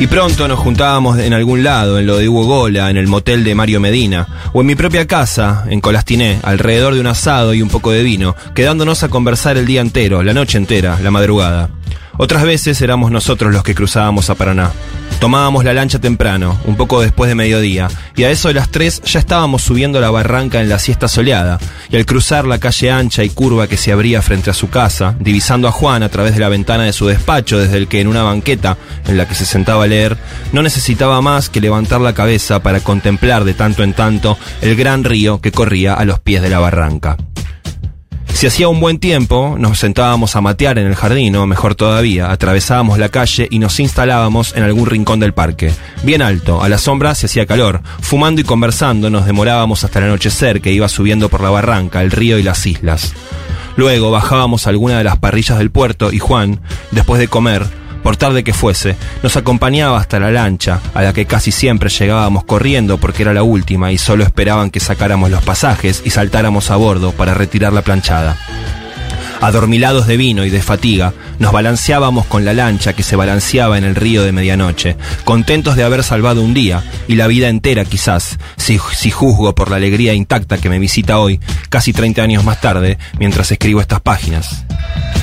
[0.00, 3.44] Y pronto nos juntábamos en algún lado, en lo de Hugo Gola, en el motel
[3.44, 7.62] de Mario Medina, o en mi propia casa, en Colastiné, alrededor de un asado y
[7.62, 11.70] un poco de vino, quedándonos a conversar el día entero, la noche entera, la madrugada.
[12.18, 14.70] Otras veces éramos nosotros los que cruzábamos a Paraná.
[15.18, 19.02] Tomábamos la lancha temprano, un poco después de mediodía, y a eso de las 3
[19.02, 23.22] ya estábamos subiendo la barranca en la siesta soleada, y al cruzar la calle ancha
[23.22, 26.40] y curva que se abría frente a su casa, divisando a Juan a través de
[26.40, 29.46] la ventana de su despacho desde el que en una banqueta en la que se
[29.46, 30.16] sentaba a leer,
[30.52, 35.04] no necesitaba más que levantar la cabeza para contemplar de tanto en tanto el gran
[35.04, 37.16] río que corría a los pies de la barranca.
[38.34, 42.32] Si hacía un buen tiempo, nos sentábamos a matear en el jardín, o mejor todavía,
[42.32, 45.72] atravesábamos la calle y nos instalábamos en algún rincón del parque.
[46.02, 47.82] Bien alto, a la sombra se hacía calor.
[48.00, 52.10] Fumando y conversando nos demorábamos hasta el anochecer que iba subiendo por la barranca, el
[52.10, 53.14] río y las islas.
[53.76, 57.66] Luego bajábamos a alguna de las parrillas del puerto y Juan, después de comer,
[58.02, 62.44] por tarde que fuese, nos acompañaba hasta la lancha, a la que casi siempre llegábamos
[62.44, 66.76] corriendo porque era la última y solo esperaban que sacáramos los pasajes y saltáramos a
[66.76, 68.36] bordo para retirar la planchada.
[69.42, 73.82] Adormilados de vino y de fatiga, nos balanceábamos con la lancha que se balanceaba en
[73.82, 78.38] el río de medianoche, contentos de haber salvado un día, y la vida entera quizás,
[78.56, 82.60] si, si juzgo por la alegría intacta que me visita hoy, casi 30 años más
[82.60, 84.64] tarde, mientras escribo estas páginas.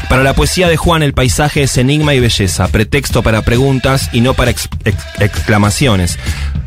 [0.10, 4.20] Para la poesía de Juan el paisaje es enigma y belleza, pretexto para preguntas y
[4.20, 6.20] no para ex- ex- exclamaciones.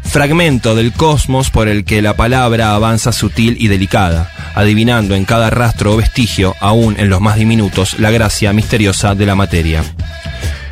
[0.04, 5.50] Fragmento del cosmos por el que la palabra avanza sutil y delicada, adivinando en cada
[5.50, 9.84] rastro o vestigio, aún en los más diminutos, la gracia misteriosa de la materia.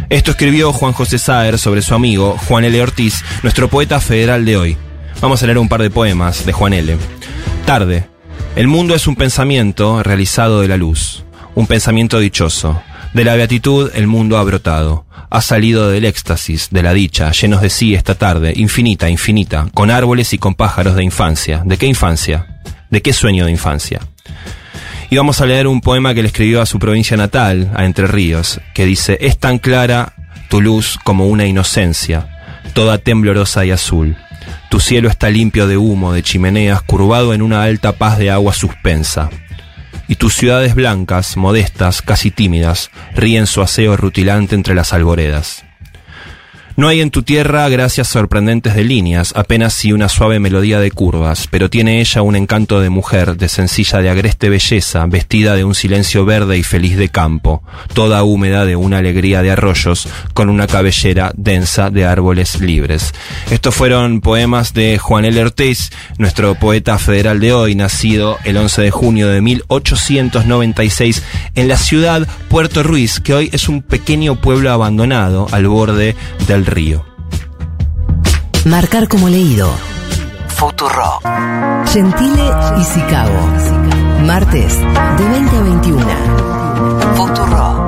[0.08, 2.82] Esto escribió Juan José Saer sobre su amigo Juan L.
[2.82, 4.76] Ortiz, nuestro poeta federal de hoy.
[5.20, 6.96] Vamos a leer un par de poemas de Juan L.
[7.64, 8.06] Tarde.
[8.56, 12.82] El mundo es un pensamiento realizado de la luz, un pensamiento dichoso.
[13.14, 17.60] De la beatitud el mundo ha brotado, ha salido del éxtasis, de la dicha, llenos
[17.60, 21.62] de sí esta tarde, infinita, infinita, con árboles y con pájaros de infancia.
[21.64, 22.60] ¿De qué infancia?
[22.90, 24.00] ¿De qué sueño de infancia?
[25.10, 28.06] Y vamos a leer un poema que le escribió a su provincia natal, a Entre
[28.06, 30.14] Ríos, que dice, es tan clara
[30.48, 32.28] tu luz como una inocencia,
[32.74, 34.16] toda temblorosa y azul.
[34.70, 38.52] Tu cielo está limpio de humo, de chimeneas, curvado en una alta paz de agua
[38.52, 39.30] suspensa.
[40.08, 45.64] Y tus ciudades blancas, modestas, casi tímidas, ríen su aseo rutilante entre las alboredas.
[46.76, 50.90] No hay en tu tierra gracias sorprendentes de líneas, apenas si una suave melodía de
[50.90, 55.64] curvas, pero tiene ella un encanto de mujer, de sencilla de agreste belleza, vestida de
[55.64, 60.48] un silencio verde y feliz de campo, toda húmeda de una alegría de arroyos, con
[60.48, 63.12] una cabellera densa de árboles libres.
[63.50, 65.40] Estos fueron poemas de Juan L.
[65.40, 71.22] Ortiz, nuestro poeta federal de hoy, nacido el 11 de junio de 1896
[71.54, 76.14] en la ciudad Puerto Ruiz, que hoy es un pequeño pueblo abandonado al borde
[76.46, 77.04] del río.
[78.64, 79.70] Marcar como leído.
[80.48, 81.20] Futuro.
[81.86, 83.48] Gentile y Chicago.
[84.26, 86.06] Martes, de 20 a 21.
[87.16, 87.80] Futuro.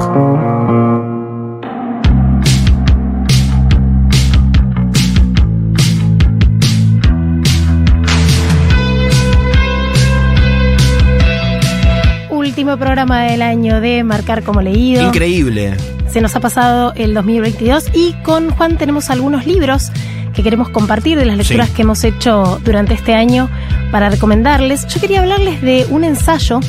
[12.30, 15.02] Último programa del año de Marcar como leído.
[15.02, 15.76] Increíble.
[16.12, 19.90] Se nos ha pasado el 2022 y con Juan tenemos algunos libros
[20.34, 21.74] que queremos compartir de las lecturas Sí.
[21.74, 23.48] que hemos hecho durante este año
[23.90, 24.86] para recomendarles.
[24.88, 26.60] Yo quería hablarles de un ensayo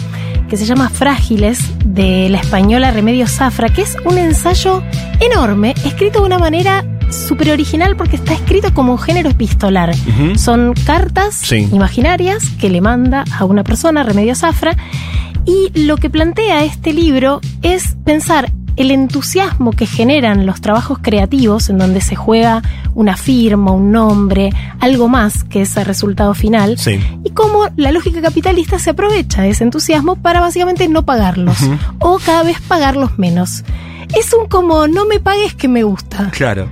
[0.50, 4.82] que se llama Frágiles de la española Remedios Zafra, que es un ensayo
[5.20, 9.94] enorme, escrito de una manera súper original porque está escrito como un género epistolar.
[10.38, 11.68] Son cartas Sí.
[11.72, 14.76] imaginarias que le manda a una persona, Remedios Zafra,
[15.46, 21.70] y lo que plantea este libro es pensar el entusiasmo que generan los trabajos creativos
[21.70, 22.62] en donde se juega
[22.96, 26.78] una firma, un nombre, algo más que ese resultado final.
[26.78, 27.00] Sí.
[27.24, 31.58] Y cómo la lógica capitalista se aprovecha de ese entusiasmo para básicamente no pagarlos
[32.00, 33.64] o cada vez pagarlos menos.
[34.18, 36.30] Es un como no me pagues que me gusta.
[36.32, 36.68] Claro.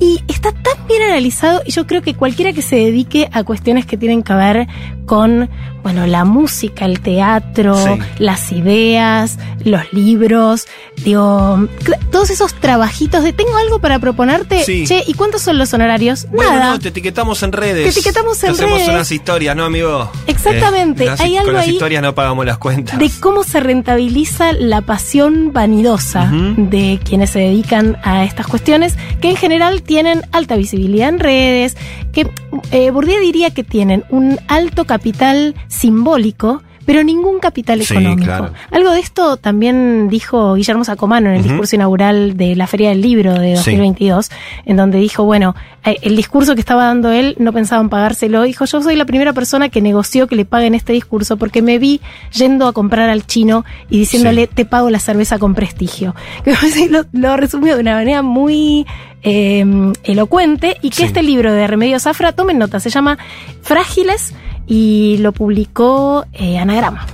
[0.00, 3.86] Y está tan bien analizado y yo creo que cualquiera que se dedique a cuestiones
[3.86, 4.66] que tienen que ver
[5.06, 5.48] con,
[5.84, 7.90] bueno, la música, el teatro, Sí.
[8.18, 10.66] las ideas, los libros,
[11.04, 11.68] digo,
[12.10, 14.84] todos esos trabajitos de tengo algo para proponerte, Sí.
[14.86, 16.26] che, ¿y cuántos son los honorarios?
[16.32, 16.70] Bueno, Nada.
[16.70, 17.84] no, te etiquetamos en redes.
[17.94, 18.88] Te etiquetamos en Hacemos redes.
[18.88, 20.10] unas historias, ¿no, amigo?
[20.26, 22.98] Exactamente, Eh, hay algo con las ahí historias no pagamos las cuentas.
[22.98, 29.28] de cómo se rentabiliza la pasión vanidosa de quienes se dedican a estas cuestiones, que
[29.30, 31.76] en general tienen alta visibilidad en redes,
[32.12, 32.30] que
[32.70, 38.24] eh, Bourdieu diría que tienen un alto capital simbólico, pero ningún capital Sí, económico.
[38.26, 38.50] claro.
[38.70, 43.00] Algo de esto también dijo Guillermo Sacomano en el discurso inaugural de la Feria del
[43.00, 43.70] Libro de Sí.
[43.70, 44.30] 2022,
[44.66, 45.54] en donde dijo, bueno,
[45.86, 48.42] eh, el discurso que estaba dando él no pensaban pagárselo.
[48.42, 51.78] Dijo, yo soy la primera persona que negoció que le paguen este discurso porque me
[51.78, 54.50] vi yendo a comprar al chino y diciéndole, Sí.
[54.54, 56.14] te pago la cerveza con prestigio.
[56.90, 58.84] Lo, lo resumió de una manera muy
[59.22, 59.64] eh,
[60.02, 61.02] elocuente y que Sí.
[61.04, 63.16] este libro de Remedios Zafra, tomen nota, se llama
[63.62, 64.34] Frágiles
[64.66, 67.06] y lo publicó eh, Anagrama.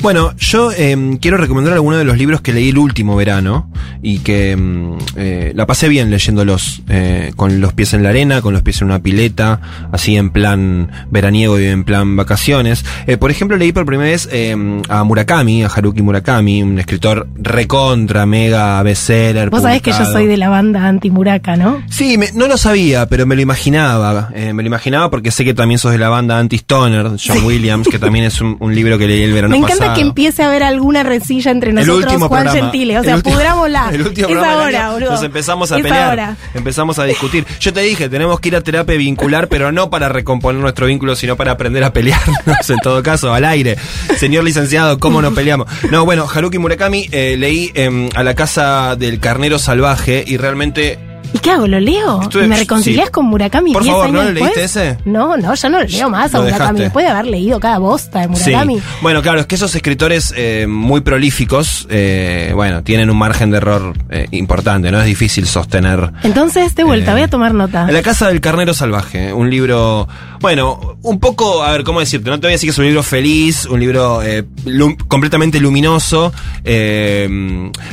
[0.00, 3.70] Bueno, yo eh, quiero recomendar algunos de los libros que leí el último verano
[4.02, 8.40] y que mm, eh, la pasé bien leyéndolos eh, con los pies en la arena,
[8.40, 9.60] con los pies en una pileta,
[9.92, 12.82] así en plan veraniego y en plan vacaciones.
[13.06, 14.56] Eh, por ejemplo, leí por primera vez eh,
[14.88, 19.50] a Murakami, a Haruki Murakami, un escritor recontra, mega bestseller.
[19.50, 21.82] Vos sabés que yo soy de la banda anti-Muraka, ¿no?
[21.90, 24.30] Sí, me- no lo sabía, pero me lo imaginaba.
[24.34, 27.86] Eh, me lo imaginaba porque sé que también sos de la banda Anti-Stoner, John Williams,
[27.88, 29.89] que también es un, un libro que leí el verano Me encanta pasado.
[29.94, 32.70] Que empiece a haber alguna rencilla entre nosotros, último Juan programa.
[32.70, 32.96] Gentile.
[32.98, 33.90] O El sea, pudrámosla.
[33.92, 35.10] El último es ahora, boludo.
[35.12, 36.08] Nos empezamos a Es pelear.
[36.10, 36.36] ahora.
[36.54, 37.46] Empezamos a discutir.
[37.60, 41.16] Yo te dije, tenemos que ir a terapia vincular, pero no para recomponer nuestro vínculo,
[41.16, 43.76] sino para aprender a pelearnos, en todo caso, al aire.
[44.16, 45.66] Señor licenciado, ¿cómo nos peleamos?
[45.90, 50.98] No, bueno, Haruki Murakami eh, leí em, a la casa del carnero salvaje y realmente
[51.32, 51.66] ¿Y qué hago?
[51.68, 52.20] ¿Lo leo?
[52.22, 53.12] Estuve- ¿Y ¿Me reconciliás sí.
[53.12, 54.98] con Murakami Por 10 favor, años ¿no lo leíste ese?
[55.04, 56.80] No, no, ya no lo leo más a Murakami.
[56.80, 58.78] Después de haber leído cada bosta de Murakami.
[58.78, 58.84] Sí.
[59.00, 63.58] Bueno, claro, es que esos escritores eh, muy prolíficos, eh, bueno, tienen un margen de
[63.58, 64.98] error eh, importante, ¿no?
[65.00, 66.12] Es difícil sostener.
[66.24, 67.86] Entonces, de vuelta, Eh, voy a tomar nota.
[67.86, 70.08] En la casa del carnero salvaje, un libro,
[70.40, 72.28] bueno, un poco, a ver, ¿cómo decirte?
[72.30, 75.60] No te voy a decir que es un libro feliz, un libro eh, lum- completamente
[75.60, 76.32] luminoso,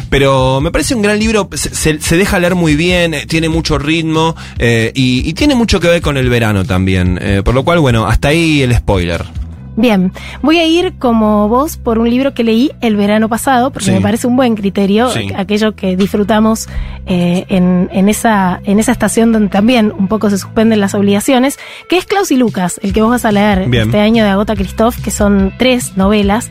[0.10, 3.78] pero me parece un gran libro, se, se- se deja leer muy bien, tiene mucho
[3.78, 7.64] ritmo eh, y, y tiene mucho que ver con el verano también, eh, por lo
[7.64, 9.24] cual, bueno, hasta ahí el spoiler.
[9.78, 10.12] Bien,
[10.42, 13.92] voy a ir como vos por un libro que leí el verano pasado, porque Sí.
[13.92, 15.30] me parece un buen criterio, Sí.
[15.38, 16.68] aquello que disfrutamos
[17.06, 21.58] eh, en, en esa, en esa estación donde también un poco se suspenden las obligaciones,
[21.88, 23.84] que es Klaus y Lucas, el que vos vas a leer Bien.
[23.84, 26.50] este año de Agota Christoph, que son tres novelas.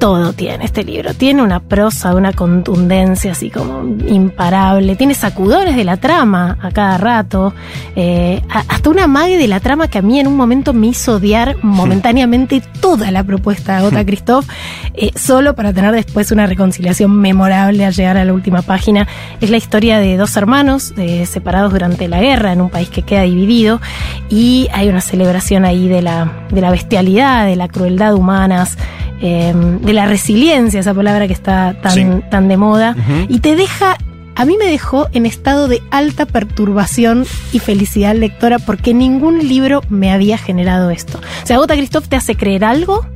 [0.00, 1.14] todo tiene este libro.
[1.14, 4.96] Tiene una prosa, una contundencia así como imparable.
[4.96, 7.54] Tiene sacudones de la trama a cada rato.
[7.96, 11.14] Eh, hasta una mague de la trama que a mí en un momento me hizo
[11.14, 12.43] odiar momentáneamente
[12.80, 14.46] toda la propuesta de Agota Christoph,
[14.94, 19.06] eh, solo para tener después una reconciliación memorable al llegar a la última página.
[19.40, 23.02] Es la historia de dos hermanos eh, separados durante la guerra en un país que
[23.02, 23.80] queda dividido
[24.28, 28.76] y hay una celebración ahí de la, de la bestialidad, de la crueldad humanas,
[29.20, 32.06] eh, de la resiliencia, esa palabra que está tan, Sí.
[32.30, 32.96] tan de moda,
[33.28, 33.96] y te deja,
[34.36, 39.82] a mí me dejó en estado de alta perturbación y felicidad lectora porque ningún libro
[39.88, 41.20] me había generado esto.
[41.42, 43.06] O sea, Gota Christoph te hace creer algo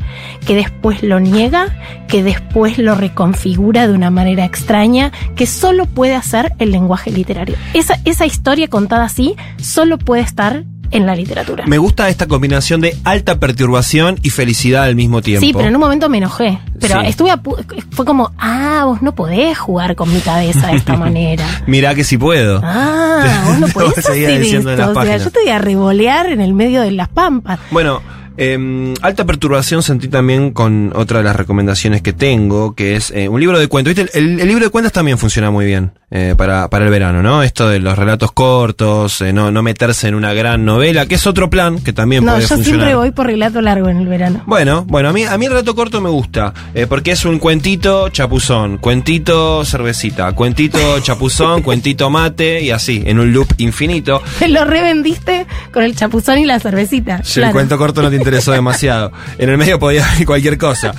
[0.46, 1.76] que después lo niega,
[2.08, 7.56] que después lo reconfigura de una manera extraña, que solo puede hacer el lenguaje literario.
[7.74, 11.64] Esa, esa historia contada así solo puede estar en la literatura.
[11.66, 15.44] Me gusta esta combinación de alta perturbación y felicidad al mismo tiempo.
[15.46, 16.58] Sí, pero en un momento me enojé.
[16.80, 17.06] Pero Sí.
[17.08, 17.56] estuve a pu-
[17.90, 21.44] fue como, ah, vos no podés jugar con mi cabeza de esta manera.
[21.66, 22.60] Mirá que si puedo.
[22.64, 24.90] Ah, vos no podés hacer esto.
[24.90, 27.58] O sea, yo te voy a revolear en el medio de las pampas.
[27.70, 28.00] Bueno,
[28.38, 33.28] eh, alta perturbación sentí también con otra de las recomendaciones que tengo, que es eh,
[33.28, 33.94] un libro de cuentos.
[33.94, 34.18] ¿Viste?
[34.18, 37.42] El, el libro de cuentos también funciona muy bien eh, para, para el verano, ¿no?
[37.42, 41.26] Esto de los relatos cortos, eh, no, no meterse en una gran novela, que es
[41.26, 42.80] otro plan que también No, puede yo funcionar.
[42.80, 44.42] siempre voy por relato largo en el verano.
[44.46, 47.38] Bueno, bueno, a mí, a mí el relato corto me gusta, eh, porque es un
[47.38, 54.22] cuentito chapuzón, cuentito cervecita, cuentito chapuzón, cuentito mate y así, en un loop infinito.
[54.48, 57.22] Lo revendiste con el chapuzón y la cervecita.
[57.22, 57.52] Si el Claro.
[57.54, 59.10] cuento corto no te interesó demasiado.
[59.38, 60.92] En el medio podía haber cualquier cosa.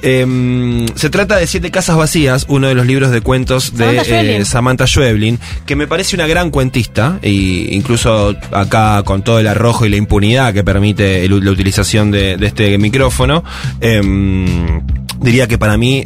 [0.00, 4.04] Em, se trata de Siete Casas Vacías, uno de los libros de cuentos de Samantha
[4.04, 4.40] Schweblin.
[4.40, 9.46] eh, Samantha Schweblin, que me parece una gran cuentista, e incluso acá con todo el
[9.46, 13.44] arrojo y la impunidad que permite el- la utilización de, de este micrófono,
[13.80, 14.82] em,
[15.20, 16.04] diría que para mí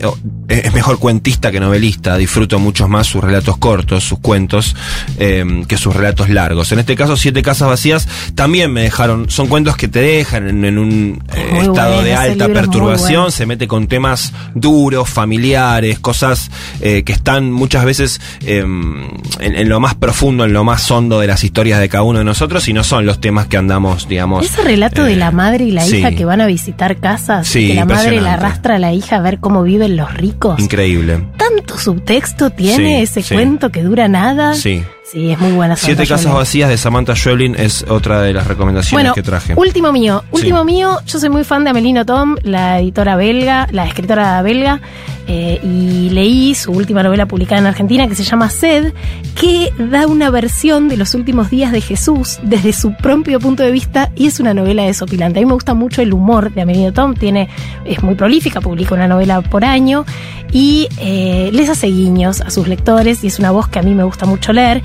[0.48, 2.16] es mejor cuentista que novelista.
[2.18, 4.76] Disfruto mucho más sus relatos cortos, sus cuentos,
[5.18, 6.70] em, que sus relatos largos.
[6.72, 10.64] En este caso, Siete Casas Vacías también me dejaron, son cuentos que te dejan en,
[10.64, 13.30] en un eh, estado bueno, de alta perturbación, bueno.
[13.30, 19.04] se mete con temas duros, familiares, cosas eh, que están muchas veces em,
[19.40, 22.20] en, en lo más profundo, en lo más hondo de las historias de cada uno
[22.20, 24.46] de nosotros y no son los temas que andamos, digamos.
[24.46, 25.98] Ese relato de eh, la madre y la sí.
[25.98, 29.16] hija que van a visitar casas, Sí, que la madre la arrastra a la hija
[29.16, 30.58] a ver cómo viven los ricos.
[30.58, 31.24] Increíble.
[31.36, 34.54] Tanto subtexto tiene Sí, ese cuento que dura nada.
[34.54, 34.82] Sí.
[35.10, 35.76] Sí, es muy buena.
[35.76, 36.38] Siete Samantha casas Schweblin.
[36.40, 39.54] vacías de Samantha Schweblin es otra de las recomendaciones Bueno, que traje.
[39.54, 40.66] último mío, último Sí.
[40.66, 44.80] mío, yo soy muy fan de Amelino Tom, la editora belga, la escritora belga,
[45.28, 48.92] eh, y leí su última novela publicada en Argentina que se llama Sed,
[49.40, 53.70] que da una versión de los últimos días de Jesús desde su propio punto de
[53.70, 55.38] vista y es una novela desopilante.
[55.38, 57.48] A mí me gusta mucho el humor de Amelino Tom, tiene,
[57.84, 60.04] es muy prolífica, publica una novela por año
[60.52, 63.94] y eh, les hace guiños a sus lectores y es una voz que a mí
[63.94, 64.82] me gusta mucho leer.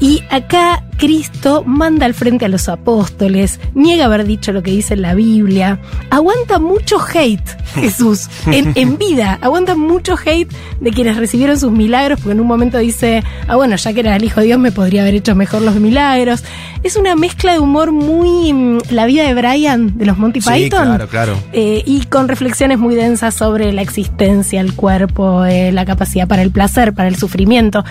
[0.00, 4.94] Y acá Cristo manda al frente a los apóstoles, niega haber dicho lo que dice
[4.94, 5.78] en la Biblia,
[6.10, 12.18] aguanta mucho hate Jesús en, en vida, aguanta mucho hate de quienes recibieron sus milagros,
[12.20, 14.72] porque en un momento dice, ah bueno, ya que era el Hijo de Dios me
[14.72, 16.42] podría haber hecho mejor los milagros.
[16.82, 20.48] Es una mezcla de humor muy mm, la vida de Brian de los Monty Sí,
[20.50, 20.84] Python.
[20.86, 21.38] claro, claro.
[21.52, 26.42] Eh, y con reflexiones muy densas sobre la existencia, el cuerpo, eh, la capacidad para
[26.42, 27.84] el placer, para el sufrimiento.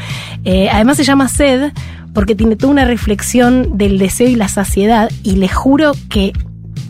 [0.44, 1.72] Eh, además se llama Sed
[2.16, 6.34] porque tiene toda una reflexión del deseo y la saciedad y les juro que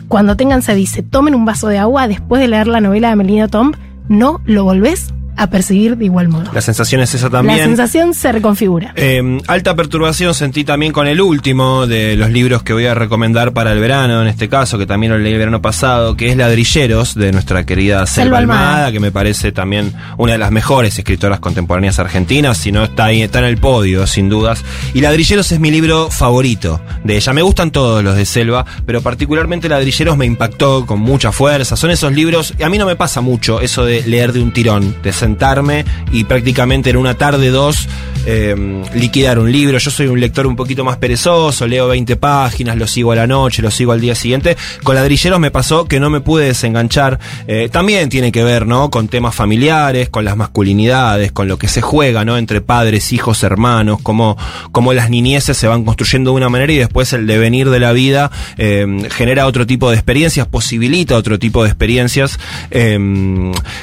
[0.08, 3.48] cuando tengan se tomen un vaso de agua después de leer la novela de Amelino
[3.48, 3.72] Tom,
[4.08, 6.50] no lo volvés a percibir de igual modo.
[6.52, 7.58] La sensación es esa La también.
[7.60, 8.92] sensación se reconfigura.
[8.96, 13.52] Eh, alta perturbación sentí también con el último de los libros que voy a recomendar
[13.52, 16.36] para el verano, en este caso, que también lo leí el verano pasado, que es
[16.36, 18.92] Ladrilleros, de nuestra querida Selva, Selva Almada, Almada.
[18.92, 23.22] que me parece también una de las mejores escritoras contemporáneas argentinas, si no está ahí,
[23.22, 24.64] está en el podio, sin dudas.
[24.94, 27.32] Y Ladrilleros es mi libro favorito de ella.
[27.32, 31.76] Me gustan todos los de Selva, pero particularmente Ladrilleros me impactó con mucha fuerza.
[31.76, 34.52] Son esos libros, y a mí no me pasa mucho eso de leer de un
[34.52, 37.88] tirón, de sentarme y prácticamente en una tarde dos
[38.28, 39.78] eh, liquidar un libro.
[39.78, 43.26] Yo soy un lector un poquito más perezoso, leo 20 páginas, lo sigo a la
[43.26, 44.56] noche, lo sigo al día siguiente.
[44.82, 47.20] Con ladrilleros me pasó que no me pude desenganchar.
[47.46, 48.90] Eh, también tiene que ver, ¿no?
[48.90, 52.36] Con temas familiares, con las masculinidades, con lo que se juega, ¿no?
[52.36, 54.36] Entre padres, hijos, hermanos, cómo,
[54.72, 57.92] cómo las niñeces se van construyendo de una manera y después el devenir de la
[57.92, 62.40] vida eh, genera otro tipo de experiencias, posibilita otro tipo de experiencias
[62.72, 62.98] eh,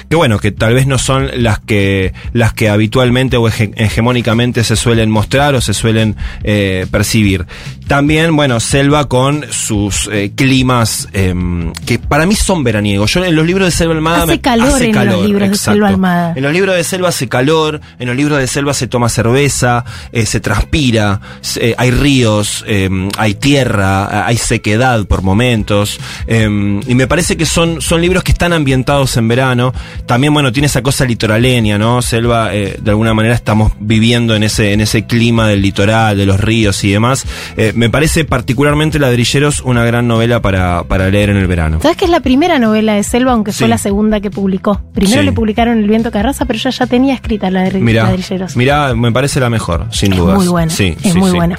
[0.09, 4.63] que bueno, que tal vez no son las que, las que habitualmente o hege- hegemónicamente
[4.63, 7.45] se suelen mostrar o se suelen eh, percibir.
[7.87, 13.13] También, bueno, selva con sus eh, climas em, que para mí son veraniegos.
[13.13, 16.33] Yo en los libros de Selva Almada Hace calor en los libros de Selva Almada.
[16.35, 19.83] En los libros de Selva hace calor, en los libros de Selva se toma cerveza,
[20.11, 21.19] eh, se transpira,
[21.57, 25.99] eh, hay ríos, em, hay tierra, hay sequedad por momentos.
[26.27, 29.73] em, y me parece que son, son libros que están ambientados en verano.
[30.05, 32.01] También, bueno, tiene esa cosa litoraleña, ¿no?
[32.01, 36.25] Selva, eh, de alguna manera estamos viviendo en ese, en ese clima del litoral, de
[36.25, 37.25] los ríos y demás.
[37.57, 41.79] Eh, me parece particularmente Ladrilleros una gran novela para, para leer en el verano.
[41.81, 44.81] ¿Sabes que es la primera novela de Selva, aunque fue la segunda que publicó?
[44.93, 45.25] Primero Sí.
[45.25, 48.55] le publicaron El viento que arrasa, pero ella ya tenía escrita la de Mirá, Ladrilleros.
[48.55, 50.35] mirá, me parece la mejor, sin es dudas.
[50.37, 50.71] muy buena.
[50.71, 51.35] Sí, es sí, muy sí.
[51.37, 51.57] buena.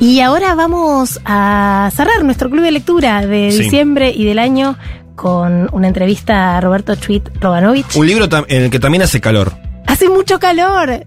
[0.00, 3.62] Y ahora vamos a cerrar nuestro club de lectura de Sí.
[3.64, 4.76] diciembre y del año
[5.14, 7.94] con una entrevista a Roberto Chuit Roganovich.
[7.96, 9.52] Un libro en el que también hace calor.
[9.86, 11.04] Hace mucho calor.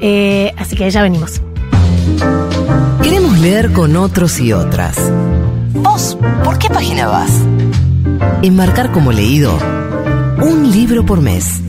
[0.00, 1.42] Eh, así que ya venimos.
[3.02, 4.96] Queremos leer con otros y otras.
[5.74, 7.40] ¿Vos por qué página vas?
[8.40, 9.58] Enmarcar como leído
[10.40, 11.60] un libro por mes.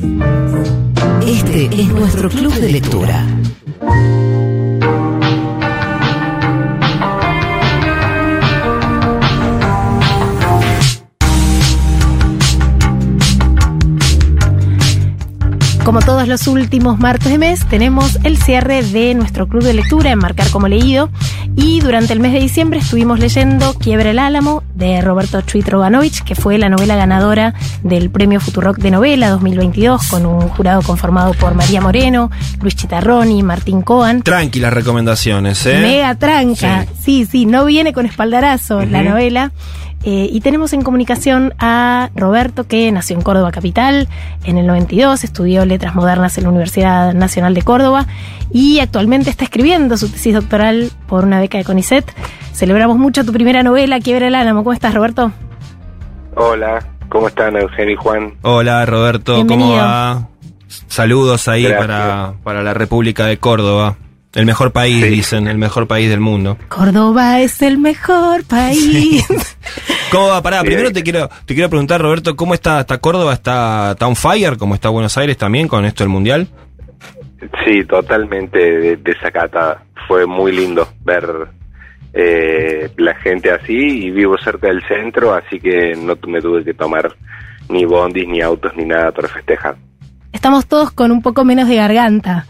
[1.26, 3.26] Este es nuestro club de lectura.
[15.84, 20.11] Como todos los últimos martes de mes, tenemos el cierre de nuestro club de lectura
[20.11, 21.09] en Marcar como Leído.
[21.56, 26.24] Y durante el mes de diciembre estuvimos leyendo Quiebra el Álamo de Roberto Chuit Roganovich,
[26.24, 31.34] que fue la novela ganadora del Premio Futurock de Novela 2022, con un jurado conformado
[31.34, 34.24] por María Moreno, Luis Chitarroni, Martín Coan.
[34.24, 35.80] Tranquilas recomendaciones, ¿eh?
[35.80, 36.88] Mega tranca.
[36.99, 37.28] Sí.
[37.30, 39.51] sí, no viene con espaldarazo la novela.
[40.06, 44.10] Eh, y tenemos en comunicación a Roberto, que nació en Córdoba Capital
[44.43, 48.06] en el 92, estudió Letras Modernas en la Universidad Nacional de Córdoba
[48.51, 52.04] y actualmente está escribiendo su tesis doctoral por una beca de CONICET.
[52.54, 54.64] Celebramos mucho tu primera novela, Quiebra el Álamo.
[54.64, 55.32] ¿Cómo estás, Roberto?
[56.36, 58.34] Hola, ¿cómo están Eugenio y Juan?
[58.41, 59.70] Hola, Roberto, Bienvenido.
[59.70, 60.28] ¿cómo va?
[60.88, 61.82] Saludos ahí Gracias.
[61.88, 63.95] para, para la República de Córdoba.
[64.36, 65.09] El mejor país, Sí.
[65.09, 66.57] dicen, el mejor país del mundo.
[66.67, 69.25] Córdoba es el mejor país.
[70.11, 70.41] ¿Cómo va?
[70.41, 73.34] Pará, primero te quiero, te quiero preguntar, Roberto, ¿cómo está, está Córdoba?
[73.34, 74.57] ¿Está, está on fire?
[74.57, 76.47] ¿Cómo está Buenos Aires también con esto del Mundial?
[77.65, 79.84] Sí, totalmente de- desacatada.
[80.07, 81.25] Fue muy lindo ver
[82.13, 83.73] eh, la gente así
[84.05, 87.15] y vivo cerca del centro, así que no me tuve que tomar
[87.69, 89.75] ni bondis, ni autos, ni nada para festejar.
[90.31, 92.45] Estamos todos con un poco menos de garganta.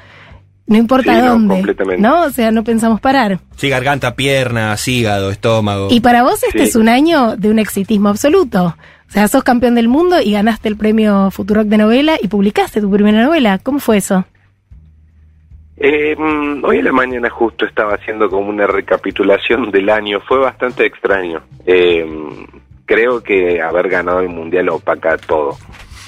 [0.66, 1.56] No importa Sí, no, dónde.
[1.56, 2.02] completamente.
[2.02, 2.24] ¿No?
[2.24, 3.40] O sea, no pensamos parar.
[3.58, 5.88] Sí, garganta, pierna, hígado, estómago.
[5.92, 6.64] Y para vos este Sí.
[6.70, 8.76] es un año de un exitismo absoluto.
[9.10, 12.80] O sea, sos campeón del mundo y ganaste el premio Futurock de novela y publicaste
[12.82, 13.60] tu primera novela.
[13.60, 14.26] ¿Cómo fue eso?
[15.78, 16.16] Eh,
[16.64, 21.42] hoy en la mañana justo estaba haciendo como una recapitulación del año, fue bastante extraño.
[21.66, 22.06] Eh,
[22.86, 25.58] creo que haber ganado el mundial opaca todo.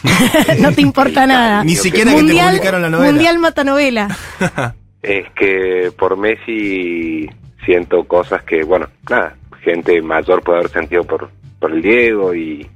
[0.59, 1.63] no te importa nada.
[1.63, 3.11] Ni siquiera que te mundial, publicaron la novela.
[3.11, 4.07] Mundial mata novela.
[5.01, 7.29] Es que por Messi
[7.63, 11.29] siento cosas que, bueno, nada, gente mayor puede haber sentido por,
[11.59, 12.67] por el Diego y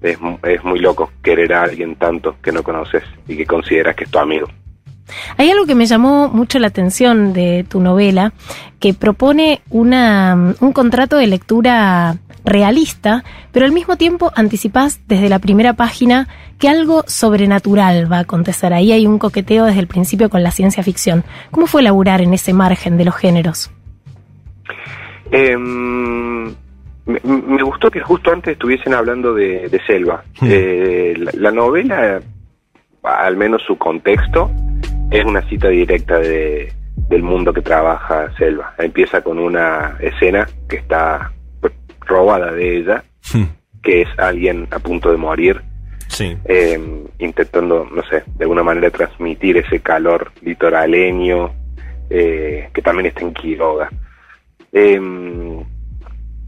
[0.00, 4.04] es, es muy loco querer a alguien tanto que no conoces y que consideras que
[4.04, 4.48] es tu amigo.
[5.36, 8.32] Hay algo que me llamó mucho la atención de tu novela,
[8.78, 12.16] que propone una, un contrato de lectura
[12.48, 16.28] realista, pero al mismo tiempo anticipás desde la primera página
[16.58, 18.72] que algo sobrenatural va a acontecer.
[18.72, 21.24] Ahí hay un coqueteo desde el principio con la ciencia ficción.
[21.50, 23.70] ¿Cómo fue laburar en ese margen de los géneros?
[25.30, 26.46] Em,
[27.06, 30.24] me, me gustó que justo antes estuviesen hablando de, de Selva.
[30.40, 30.48] Hmm.
[30.50, 32.20] Eh, la, la novela,
[33.02, 34.50] al menos su contexto,
[35.10, 36.72] es una cita directa de,
[37.08, 38.74] del mundo que trabaja Selva.
[38.78, 41.32] Empieza con una escena que está
[42.08, 43.04] robada de ella,
[43.82, 45.60] que es alguien a punto de morir,
[46.08, 46.36] sí.
[46.46, 51.50] eh, intentando, no sé, de alguna manera transmitir ese calor litoraleño
[52.10, 53.88] eh, que también está en Quiroga.
[54.72, 55.00] Eh,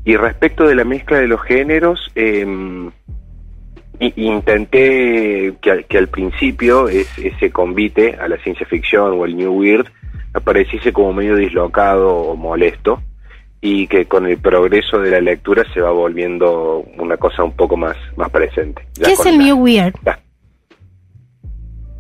[0.05, 6.89] y respecto de la mezcla de los géneros, i- intenté que al, que al principio
[6.89, 9.87] es- ese convite a la ciencia ficción o el New Weird
[10.33, 13.03] apareciese como medio dislocado o molesto
[13.63, 17.77] y que con el progreso de la lectura se va volviendo una cosa un poco
[17.77, 18.87] más, más presente.
[19.03, 19.95] ¿Qué es el la- New Weird?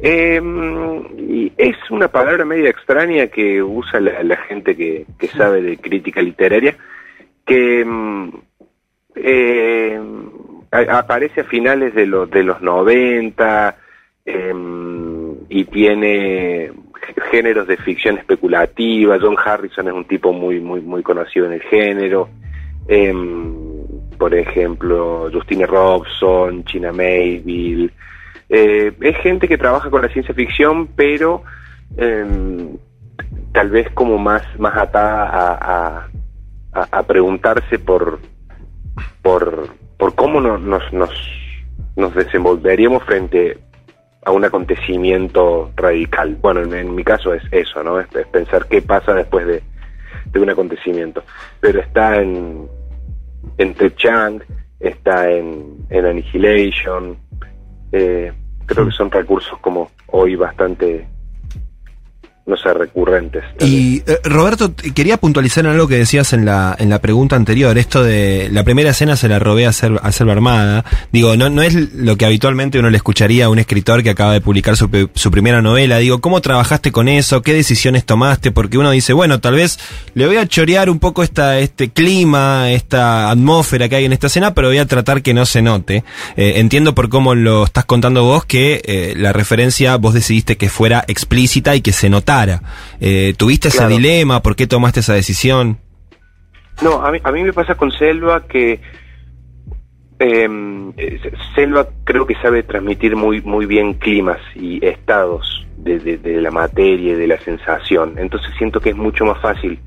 [0.02, 0.40] Eh,
[1.18, 5.76] y es una palabra media extraña que usa la, la gente que, que sabe de
[5.76, 6.74] crítica literaria,
[7.44, 7.84] que
[9.16, 10.00] eh,
[10.70, 13.76] a- aparece a finales de, los de los 90
[14.24, 16.72] em, y tiene
[17.30, 19.18] géneros de ficción especulativa.
[19.20, 22.28] John Harrison es un tipo muy, muy, muy conocido en el género.
[22.88, 23.54] Em,
[24.18, 27.90] por ejemplo, Justine Robson, China Mayville.
[28.48, 31.42] Eh, es gente que trabaja con la ciencia ficción, pero
[31.96, 32.76] em,
[33.52, 36.08] tal vez como más, más atada a, a,
[36.72, 38.18] a- a preguntarse por,
[39.22, 41.10] por, por cómo no- nos, nos,
[41.96, 43.58] nos desenvolveríamos frente
[44.22, 46.36] a un acontecimiento radical.
[46.40, 47.98] Bueno, en, en mi caso es eso, ¿no?
[48.00, 49.62] Es, es pensar qué pasa después de,
[50.26, 51.22] de un acontecimiento.
[51.60, 52.68] Pero está en,
[53.58, 54.42] en Ted Chiang,
[54.78, 57.16] está en, en Annihilation.
[57.92, 58.32] eh,
[58.66, 61.06] creo que son recursos como hoy bastante,
[62.56, 63.42] no recurrentes.
[63.58, 63.68] vez.
[63.68, 67.76] Y eh, Roberto, quería puntualizar en algo que decías en la, en la pregunta anterior,
[67.78, 70.84] esto de la primera escena se la robé a, Sel- a Selva Armada.
[71.12, 74.32] Digo, no, no es lo que habitualmente uno le escucharía a un escritor que acaba
[74.32, 75.98] de publicar su, su primera novela.
[75.98, 77.42] Digo, ¿cómo trabajaste con eso?
[77.42, 78.50] ¿Qué decisiones tomaste?
[78.50, 79.78] Porque uno dice, bueno, tal vez
[80.14, 84.26] le voy a chorear un poco esta, este clima, esta atmósfera que hay en esta
[84.26, 86.04] escena, pero voy a tratar que no se note.
[86.36, 90.68] Eh, entiendo por cómo lo estás contando vos que eh, la referencia vos decidiste que
[90.68, 92.39] fuera explícita y que se notara.
[93.00, 94.40] Eh, ¿Tuviste ese dilema?
[94.42, 95.78] ¿Por qué tomaste esa decisión?
[96.82, 98.80] No, a mí, a mí me pasa con Selva que
[100.18, 101.18] em, eh,
[101.54, 106.50] Selva creo que sabe transmitir muy muy bien climas y estados de, de- de la
[106.50, 108.14] materia y de la sensación.
[108.18, 109.78] Entonces siento que es mucho más fácil,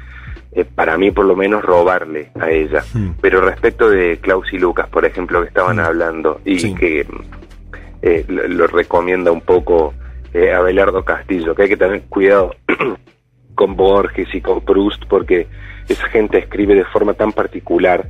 [0.53, 2.83] eh, para mí por lo menos, robarle a ella.
[2.93, 3.11] Hmm.
[3.21, 5.79] Pero respecto de Klaus y Lucas, por ejemplo, que estaban Mm.
[5.81, 6.73] hablando y Sí.
[6.75, 7.05] que
[8.01, 9.93] eh, lo, lo recomienda un poco
[10.33, 12.55] eh, Abelardo Castillo, que hay que tener cuidado
[13.55, 15.47] con Borges y con Proust porque
[15.87, 18.07] esa gente escribe de forma tan particular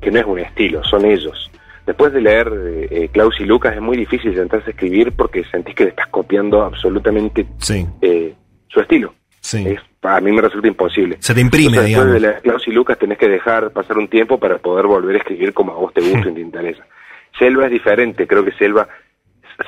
[0.00, 1.50] que no es un estilo, son ellos.
[1.86, 5.44] Después de leer eh, eh, Klaus y Lucas es muy difícil sentarse a escribir porque
[5.44, 8.34] sentís que le estás copiando absolutamente Sí, eh,
[8.68, 9.14] su estilo.
[9.40, 9.66] sí.
[9.68, 11.16] Es, a mí me resulta imposible.
[11.20, 12.12] Se te imprime, Entonces, después digamos.
[12.14, 15.18] de leer Klaus y Lucas tenés que dejar pasar un tiempo para poder volver a
[15.18, 16.84] escribir como a vos te gusta y te interesa.
[17.38, 18.86] Selva es diferente, creo que Selva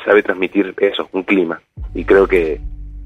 [0.05, 1.61] sabe transmitir eso, un clima.
[1.95, 2.61] Y creo que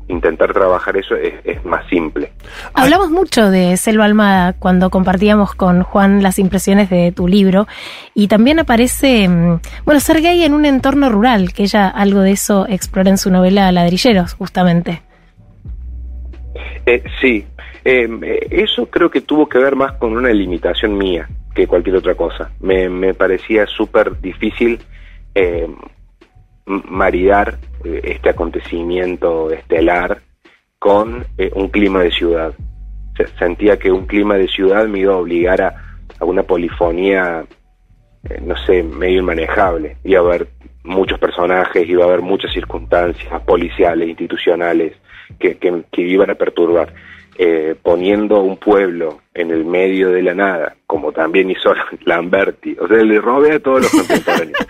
[0.08, 2.32] intentar trabajar eso es, es más simple.
[2.74, 7.68] Hablamos mucho de Selva Almada cuando compartíamos con Juan las impresiones de tu libro
[8.12, 12.32] y también aparece, mm, bueno, ser gay en un entorno rural, que ella algo de
[12.32, 15.02] eso explora en su novela Ladrilleros, justamente.
[16.86, 17.46] Eh, sí,
[17.84, 21.96] eh, eh, eso creo que tuvo que ver más con una limitación mía que cualquier
[21.96, 22.50] otra cosa.
[22.60, 24.80] Me, me parecía súper difícil
[25.34, 25.76] eh, m-
[26.88, 30.20] maridar eh, este acontecimiento estelar
[30.78, 32.52] con eh, un clima de ciudad.
[33.16, 35.74] Se- Sentía que un clima de ciudad me iba a obligar a,
[36.18, 37.44] a una polifonía,
[38.28, 39.96] eh, no sé, medio inmanejable.
[40.04, 40.48] Iba a haber
[40.84, 44.94] muchos personajes, iba a haber muchas circunstancias policiales, institucionales,
[45.38, 46.92] que, que, que iban a perturbar.
[47.42, 51.72] Eh, poniendo un pueblo en el medio de la nada, como también hizo
[52.04, 54.66] Lamberti, o sea, le robé a todos los contemporáneos.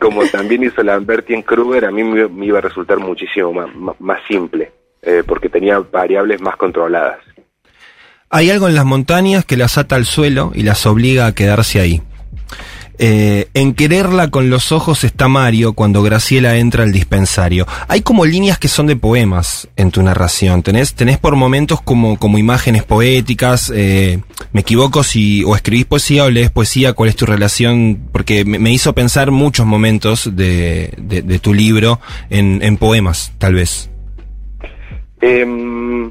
[0.00, 3.52] Como también hizo Lamberti en Kruger, a mí me, iba a resultar muchísimo
[3.98, 4.72] más simple,
[5.02, 7.18] eh, porque tenía variables más controladas.
[8.30, 11.80] Hay algo en las montañas que las ata al suelo y las obliga a quedarse
[11.80, 12.02] ahí.
[12.98, 17.66] Eh, en quererla con los ojos está Mario cuando Graciela entra al dispensario.
[17.88, 20.62] Hay como líneas que son de poemas en tu narración.
[20.62, 23.72] Tenés, tenés por momentos como, como imágenes poéticas.
[23.74, 24.20] eh,
[24.52, 26.92] me equivoco si o escribís poesía o lees poesía.
[26.92, 27.98] ¿Cuál es tu relación?
[28.12, 33.54] Porque me, hizo pensar muchos momentos de, de- de tu libro en, en poemas, tal
[33.54, 33.90] vez.
[35.20, 36.10] Em,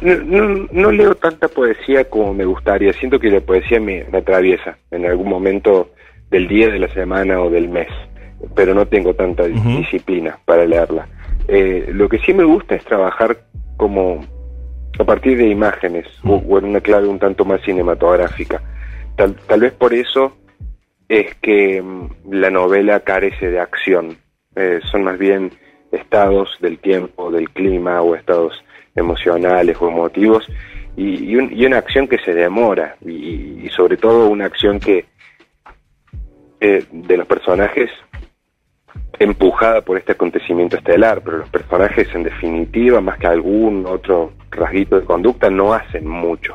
[0.00, 2.92] no, no- leo tanta poesía como me gustaría.
[2.92, 5.90] Siento que la poesía me, me atraviesa en algún momento
[6.30, 7.88] del día, de la semana o del mes,
[8.54, 11.06] pero no tengo tanta disciplina para leerla.
[11.48, 13.36] Eh, lo que sí me gusta es trabajar
[13.76, 14.24] como
[14.98, 18.62] a partir de imágenes o, o en una clave un tanto más cinematográfica.
[19.16, 20.36] Tal, tal vez por eso
[21.08, 24.16] es que mm, la novela carece de acción.
[24.56, 25.50] Eh, son más bien
[25.92, 28.63] estados del tiempo, del clima o estados
[28.94, 30.46] emocionales o emotivos
[30.96, 34.78] y, y un- y una acción que se demora y, y sobre todo una acción
[34.80, 35.06] que
[36.60, 37.90] eh, de los personajes
[39.18, 44.98] empujada por este acontecimiento estelar, pero los personajes en definitiva, más que algún otro rasguito
[44.98, 46.54] de conducta, no hacen mucho.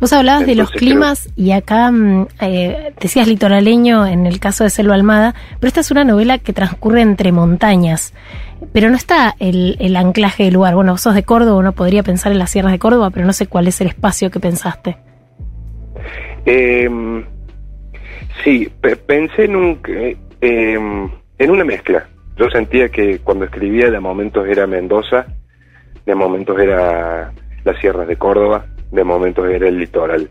[0.00, 4.70] Vos hablabas de los climas y acá mm, eh, decías litoraleño en el caso de
[4.70, 8.12] Selva Almada, pero esta es una novela que transcurre entre montañas,
[8.72, 10.74] pero no está el, el anclaje del lugar.
[10.74, 13.46] Bueno, sos de Córdoba, uno podría pensar en las sierras de Córdoba, pero no sé
[13.46, 14.96] cuál es el espacio que pensaste.
[16.46, 16.88] Eh,
[18.44, 19.80] sí, pe- pensé en un
[20.40, 22.08] em, en una mezcla.
[22.36, 25.26] Yo sentía que cuando escribía de momentos era Mendoza,
[26.06, 27.32] de momentos era
[27.64, 30.30] las sierras de Córdoba, de momentos era el litoral.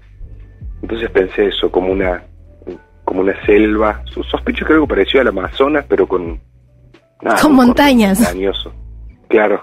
[0.82, 2.24] Entonces pensé eso como una
[3.04, 6.42] como una selva, sospecho que algo parecido al Amazonas, pero con
[7.42, 8.20] Con montañas.
[8.20, 8.74] montañoso.
[9.28, 9.62] Claro,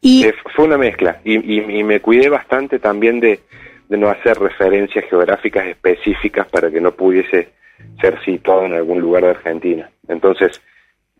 [0.00, 3.40] Y eh, fue una mezcla y, y- y me cuidé bastante también de,
[3.88, 7.52] de no hacer referencias geográficas específicas para que no pudiese
[8.00, 9.90] ser situado en algún lugar de Argentina.
[10.08, 10.60] Entonces,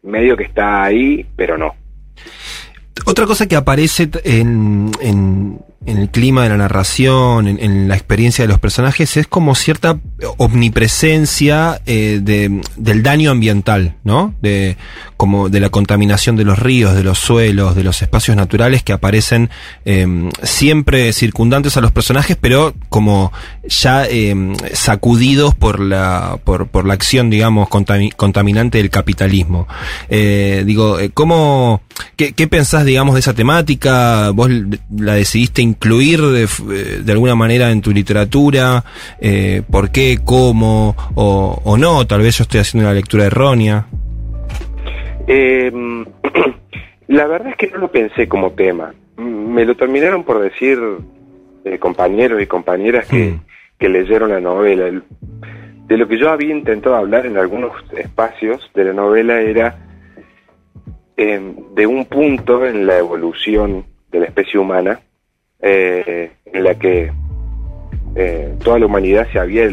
[0.03, 1.75] medio que está ahí, pero no.
[3.07, 4.91] Otra cosa que aparece en-
[5.87, 9.99] en el clima de la narración, en, la experiencia de los personajes, es como cierta
[10.39, 14.35] omnipresencia eh, de- del daño ambiental, ¿no?
[14.41, 14.76] De,
[15.16, 18.93] como de la contaminación de los ríos, de los suelos, de los espacios naturales que
[18.93, 19.51] aparecen
[19.85, 20.07] eh,
[20.43, 23.32] siempre circundantes a los personajes, pero como
[23.68, 24.35] ya eh,
[24.72, 29.66] sacudidos por la, por, la acción, digamos, contami- contaminante del capitalismo.
[30.09, 31.82] Eh, digo, eh, ¿cómo,
[32.16, 34.30] qué, qué pensás, digamos, de esa temática?
[34.30, 34.51] ¿Vos
[34.97, 38.83] la decidiste incluir de, eh, de alguna manera en tu literatura?
[39.20, 40.18] Eh, ¿Por qué?
[40.25, 40.97] ¿Cómo?
[41.14, 42.07] O, ¿O no?
[42.07, 43.87] Tal vez yo estoy haciendo una lectura errónea.
[45.27, 45.70] Eh,
[47.09, 48.95] la verdad es que no lo pensé como tema.
[49.16, 50.79] Me lo terminaron por decir
[51.64, 53.41] eh, compañeros y compañeras que, Mm.
[53.79, 54.87] que leyeron la novela.
[54.87, 55.03] El-
[55.87, 59.77] De lo que yo había intentado hablar en algunos espacios de la novela era
[61.16, 61.41] eh,
[61.77, 64.99] de un punto en la evolución de la especie humana
[65.64, 67.10] eh, en la que
[68.14, 69.68] eh, toda la humanidad se había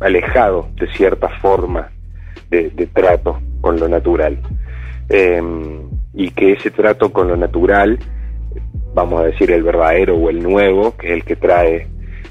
[0.00, 1.90] alejado de cierta forma
[2.50, 4.38] de, trato con lo natural.
[5.08, 5.42] Eh,
[6.14, 7.98] y que ese trato con lo natural,
[8.94, 11.86] vamos a decir el verdadero o el nuevo, que es el que trae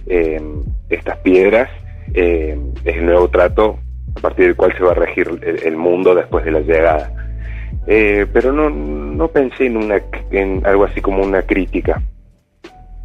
[0.08, 0.42] eh,
[0.90, 1.70] estas piedras,
[2.14, 3.80] eh, es el nuevo trato
[4.16, 7.12] a partir del cual se va a regir el, el mundo después de la llegada.
[7.88, 12.02] Eh, pero no, no pensé en, una, en algo así como una crítica.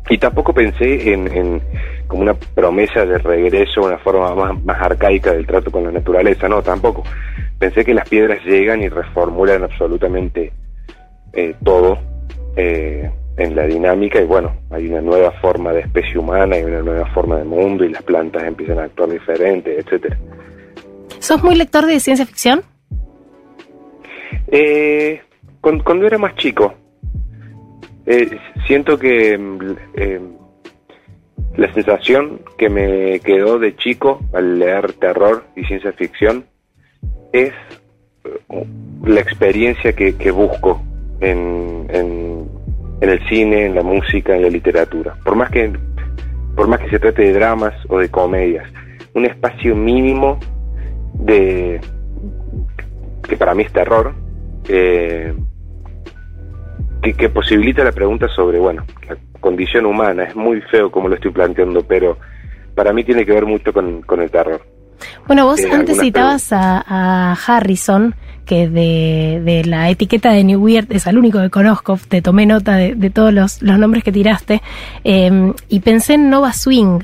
[0.08, 1.62] Y tampoco pensé en, en
[2.10, 6.48] como una promesa de regreso, una forma más, más arcaica del trato con la naturaleza,
[6.48, 7.04] no, tampoco.
[7.58, 10.52] Pensé que las piedras llegan y reformulan absolutamente
[11.32, 11.98] eh, todo
[12.56, 16.82] eh, en la dinámica y bueno, hay una nueva forma de especie humana, hay una
[16.82, 20.18] nueva forma de mundo y las plantas empiezan a actuar diferente, etcétera.
[21.20, 22.62] ¿Sos muy lector de ciencia ficción?
[24.48, 25.20] Eh,
[25.60, 26.74] cuando, cuando era más chico,
[28.06, 30.20] eh, siento que mm, eh,
[31.56, 36.46] la sensación que me quedó de chico al leer terror y ciencia ficción
[37.32, 37.52] es
[38.24, 38.66] eh,
[39.04, 40.82] la experiencia que, que busco
[41.20, 42.48] en, en,
[43.00, 45.16] en el cine, en la música, en la literatura.
[45.24, 45.72] Por más que
[46.56, 48.68] por más que se trate de dramas o de comedias,
[49.14, 50.38] un espacio mínimo
[51.14, 51.80] de
[53.28, 54.14] que para mí es terror,
[54.68, 55.32] eh,
[57.02, 60.24] que, que posibilita la pregunta sobre, bueno, la condición humana.
[60.24, 62.18] Es muy feo como lo estoy planteando, pero
[62.74, 64.60] para mí tiene que ver mucho con, con el terror.
[65.26, 70.60] Bueno, vos Eh, antes citabas a, a Harrison, que de, de la etiqueta de New
[70.60, 74.04] Weird es el único que conozco, te tomé nota de, de todos los, los nombres
[74.04, 74.60] que tiraste,
[75.04, 77.00] eh, y pensé en Nova Swing,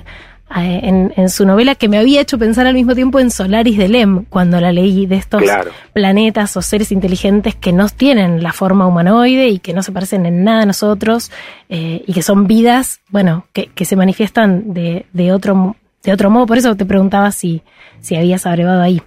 [0.55, 3.89] en, en su novela que me había hecho pensar al mismo tiempo en Solaris de
[3.89, 5.73] Lem, cuando la leí, de estos Claro.
[5.93, 10.25] planetas o seres inteligentes que no tienen la forma humanoide y que no se parecen
[10.25, 11.33] en nada a nosotros,
[11.69, 16.31] eh, y que son vidas, bueno, que, que se manifiestan de, de otro de otro
[16.31, 17.63] modo, por eso te preguntaba si,
[18.01, 19.03] si habías abrevado ahí.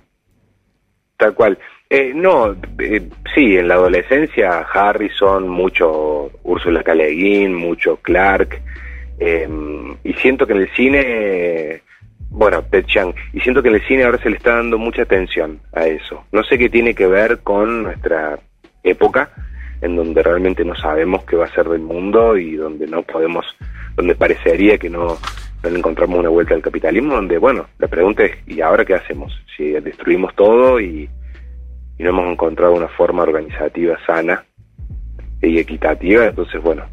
[1.15, 1.57] Tal cual.
[1.89, 6.93] Eh, no, eh, sí, en la adolescencia Harrison, mucho Úrsula K.
[6.93, 8.61] Le Guin, mucho Clark,
[9.19, 9.47] eh,
[10.03, 11.81] y siento que en el cine,
[12.29, 15.03] bueno, Ted Chiang, y siento que en el cine ahora se le está dando mucha
[15.03, 16.23] atención a eso.
[16.31, 18.39] No sé qué tiene que ver con nuestra
[18.83, 19.31] época,
[19.81, 23.45] en donde realmente no sabemos qué va a ser del mundo y donde no podemos,
[23.95, 25.17] donde parecería que no,
[25.63, 28.95] no le encontramos una vuelta al capitalismo, donde, bueno, la pregunta es, ¿y ahora qué
[28.95, 29.33] hacemos?
[29.55, 31.09] Si destruimos todo y,
[31.97, 34.45] y no hemos encontrado una forma organizativa sana
[35.41, 36.85] y equitativa, entonces, bueno,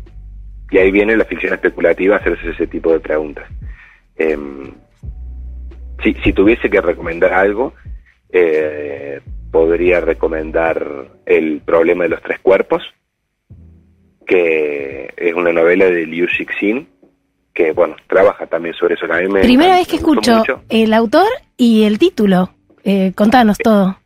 [0.70, 3.48] y ahí viene la ficción especulativa a hacerse ese tipo de preguntas.
[4.16, 4.72] Em,
[6.02, 7.74] si, si tuviese que recomendar algo,
[8.30, 12.82] eh, podría recomendar El problema de los tres cuerpos,
[14.26, 16.88] que es una novela de Liu Cixin,
[17.54, 19.06] que bueno, trabaja también sobre eso.
[19.10, 20.62] a mí me Primera vez que escucho mucho.
[20.68, 22.50] el autor y el título.
[22.84, 23.96] Eh, contanos todo.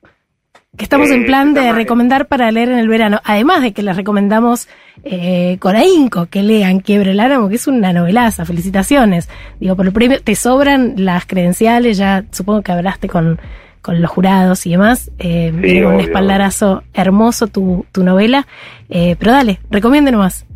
[0.77, 3.21] Que estamos en Eh, plan de recomendar para leer en el verano.
[3.25, 4.69] Además de que les recomendamos
[5.03, 8.45] eh, con ahínco que lean Quiebre el Álamo, que es una novelaza.
[8.45, 9.29] Felicitaciones.
[9.59, 11.99] Digo, por el premio, te sobran las credenciales.
[11.99, 13.41] Ya supongo que hablaste con,
[13.83, 15.11] con los jurados y demás.
[15.19, 18.47] Eh, Sí, un espaldarazo hermoso tu, tu novela.
[18.89, 20.47] Eh, pero dale, recomiende nomás.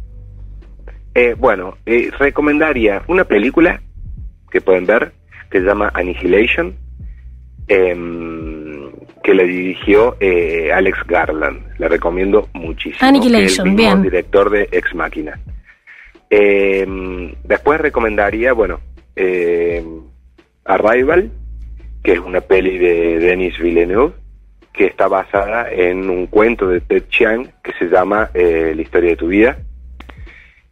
[1.16, 3.82] Eh, bueno, eh, recomendaría una película
[4.50, 5.12] que pueden ver
[5.50, 6.74] que se llama Annihilation,
[7.68, 8.83] em,
[9.22, 11.78] que la dirigió eh, Alex Garland.
[11.78, 12.98] La recomiendo muchísimo.
[13.00, 14.02] Annihilation, el mismo bien.
[14.02, 15.38] director de Ex Machina.
[16.30, 18.80] Em, después recomendaría, bueno,
[19.14, 20.02] em,
[20.64, 21.30] Arrival,
[22.02, 24.14] que es una peli de Denis Villeneuve,
[24.72, 29.10] que está basada en un cuento de Ted Chiang que se llama eh, La historia
[29.10, 29.56] de tu vida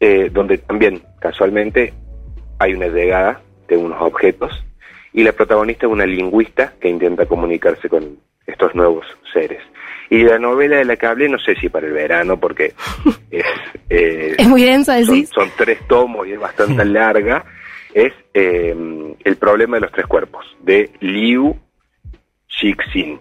[0.02, 1.94] eh, donde también casualmente
[2.58, 4.50] hay una llegada de unos objetos
[5.12, 9.62] y la protagonista es una lingüista que intenta comunicarse con estos nuevos seres.
[10.10, 12.74] Y la novela de la que hablé, no sé si para el verano, porque
[13.30, 13.44] es,
[13.88, 15.30] eh, Es muy densa, son, decís.
[15.32, 17.44] son tres tomos y es bastante larga,
[17.94, 18.74] es eh,
[19.24, 21.56] El problema de los tres cuerpos, de Liu
[22.60, 23.20] Cixin.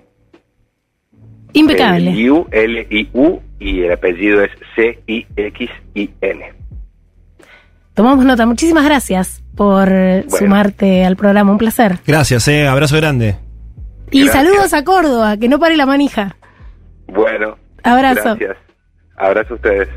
[1.54, 2.10] Impecable.
[2.10, 6.54] Eh, Liu, L-I-U, y el apellido es C-I-X-I-N.
[7.94, 8.46] Tomamos nota.
[8.46, 9.90] Muchísimas gracias por
[10.30, 11.52] sumarte al programa.
[11.52, 12.00] Un placer.
[12.06, 13.36] Gracias, eh, abrazo grande.
[14.12, 14.46] Y Gracias.
[14.46, 16.36] saludos a Córdoba, que no pare la manija.
[17.08, 17.58] Bueno.
[17.84, 18.36] Abrazo.
[18.36, 18.58] Gracias.
[19.18, 19.88] Abrazo a ustedes.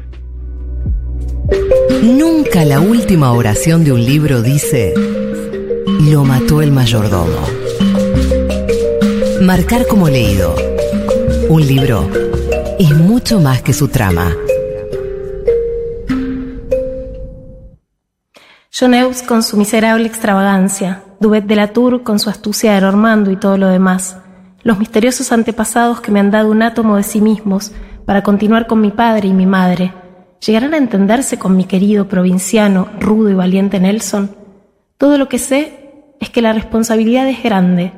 [2.02, 4.94] Nunca la última oración de un libro dice,
[6.10, 7.46] lo mató el mayordomo.
[9.42, 10.54] Marcar como leído.
[11.48, 12.08] Un libro
[12.78, 14.34] es mucho más que su trama.
[18.76, 23.30] John Eus con su miserable extravagancia, Duvet de la Tour con su astucia de Normando
[23.30, 24.16] y todo lo demás,
[24.64, 27.70] los misteriosos antepasados que me han dado un átomo de sí mismos
[28.04, 29.94] para continuar con mi padre y mi madre,
[30.44, 34.34] ¿llegarán a entenderse con mi querido provinciano, rudo y valiente Nelson?
[34.98, 37.92] Todo lo que sé es que la responsabilidad es grande,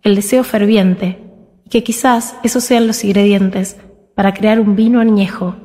[0.00, 1.22] el deseo ferviente,
[1.66, 3.76] y que quizás esos sean los ingredientes
[4.14, 5.56] para crear un vino añejo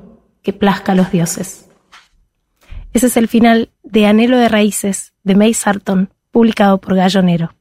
[0.43, 1.66] que plazca a los dioses.
[2.97, 7.53] Ese es el final de Anhelo de Raíces de May Sarton, publicado por Gallonero.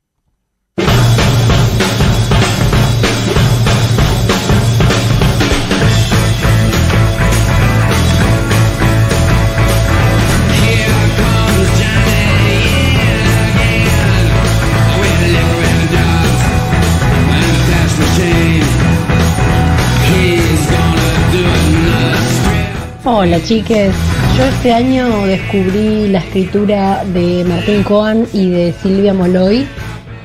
[23.04, 23.94] Hola chiques,
[24.36, 29.66] yo este año descubrí la escritura de Martín Coan y de Silvia Moloy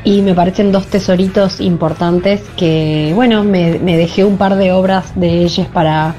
[0.03, 5.43] y me parecen dos tesoritos importantes que, bueno, me, dejé un par de obras de
[5.43, 6.13] ellas para,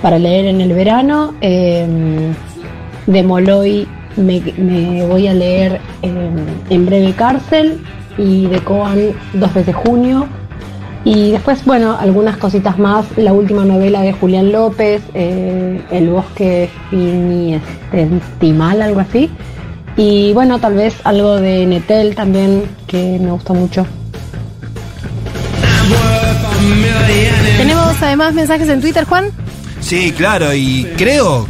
[0.00, 1.34] para leer en el verano.
[1.42, 1.86] Eh,
[3.06, 3.86] de Moloy
[4.16, 6.30] me, voy a leer eh,
[6.70, 7.80] en breve Cárcel
[8.16, 10.28] y de Coan dos veces junio.
[11.04, 13.04] Y después, bueno, algunas cositas más.
[13.16, 19.30] La última novela de Julián López, eh, El bosque finestimal, algo así.
[19.96, 23.86] Y bueno, tal vez algo de Netel también, que me gustó mucho.
[27.58, 29.30] Tenemos además mensajes en Twitter, Juan.
[29.80, 31.46] Sí, claro, y creo,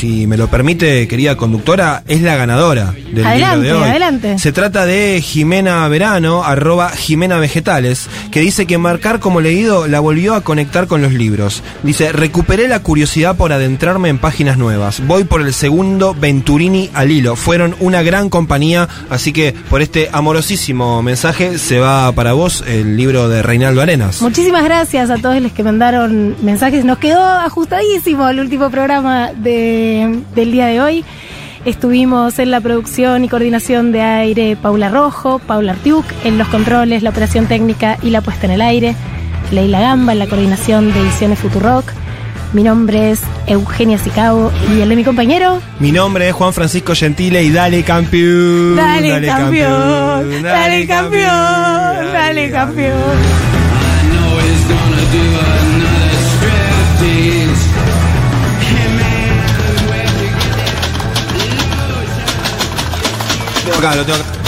[0.00, 3.90] si me lo permite, querida conductora, es la ganadora del Adelante, libro de hoy.
[3.90, 4.38] adelante.
[4.38, 10.00] Se trata de Jimena Verano, arroba Jimena Vegetales, que dice que marcar como leído la
[10.00, 11.62] volvió a conectar con los libros.
[11.82, 15.06] Dice, recuperé la curiosidad por adentrarme en páginas nuevas.
[15.06, 17.36] Voy por el segundo Venturini al hilo.
[17.36, 22.96] Fueron una gran compañía, así que por este amorosísimo mensaje se va para vos el
[22.96, 24.22] libro de Reinaldo Arenas.
[24.22, 26.86] Muchísimas gracias a todos los que mandaron mensajes.
[26.86, 31.04] Nos quedó ajustadísimo el último programa de- del día de hoy.
[31.64, 37.02] Estuvimos en la producción y coordinación de aire Paula Rojo, Paula Artiuk, en los controles,
[37.02, 38.94] la operación técnica y la puesta en el aire,
[39.50, 41.92] Leila Gamba en la coordinación de ediciones Futurock.
[42.52, 45.60] Mi nombre es Eugenia Sicabo y el de mi compañero.
[45.80, 48.76] Mi nombre es Juan Francisco Gentile y dale campeón.
[48.76, 53.40] Dale, campeón, dale campeón, dale campeón.
[63.76, 64.40] Acá, lo tengo.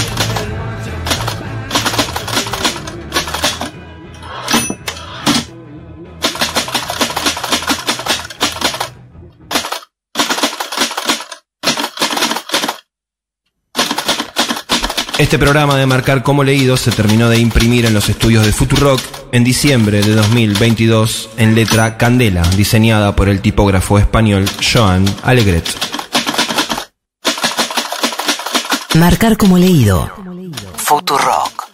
[15.23, 19.01] Este programa de Marcar como leído se terminó de imprimir en los estudios de Futurock
[19.31, 25.92] en diciembre de 2022 en letra Candela, diseñada por el tipógrafo español Joan Alegret.
[28.99, 30.11] Marcar como leído.
[30.77, 31.72] Futurock.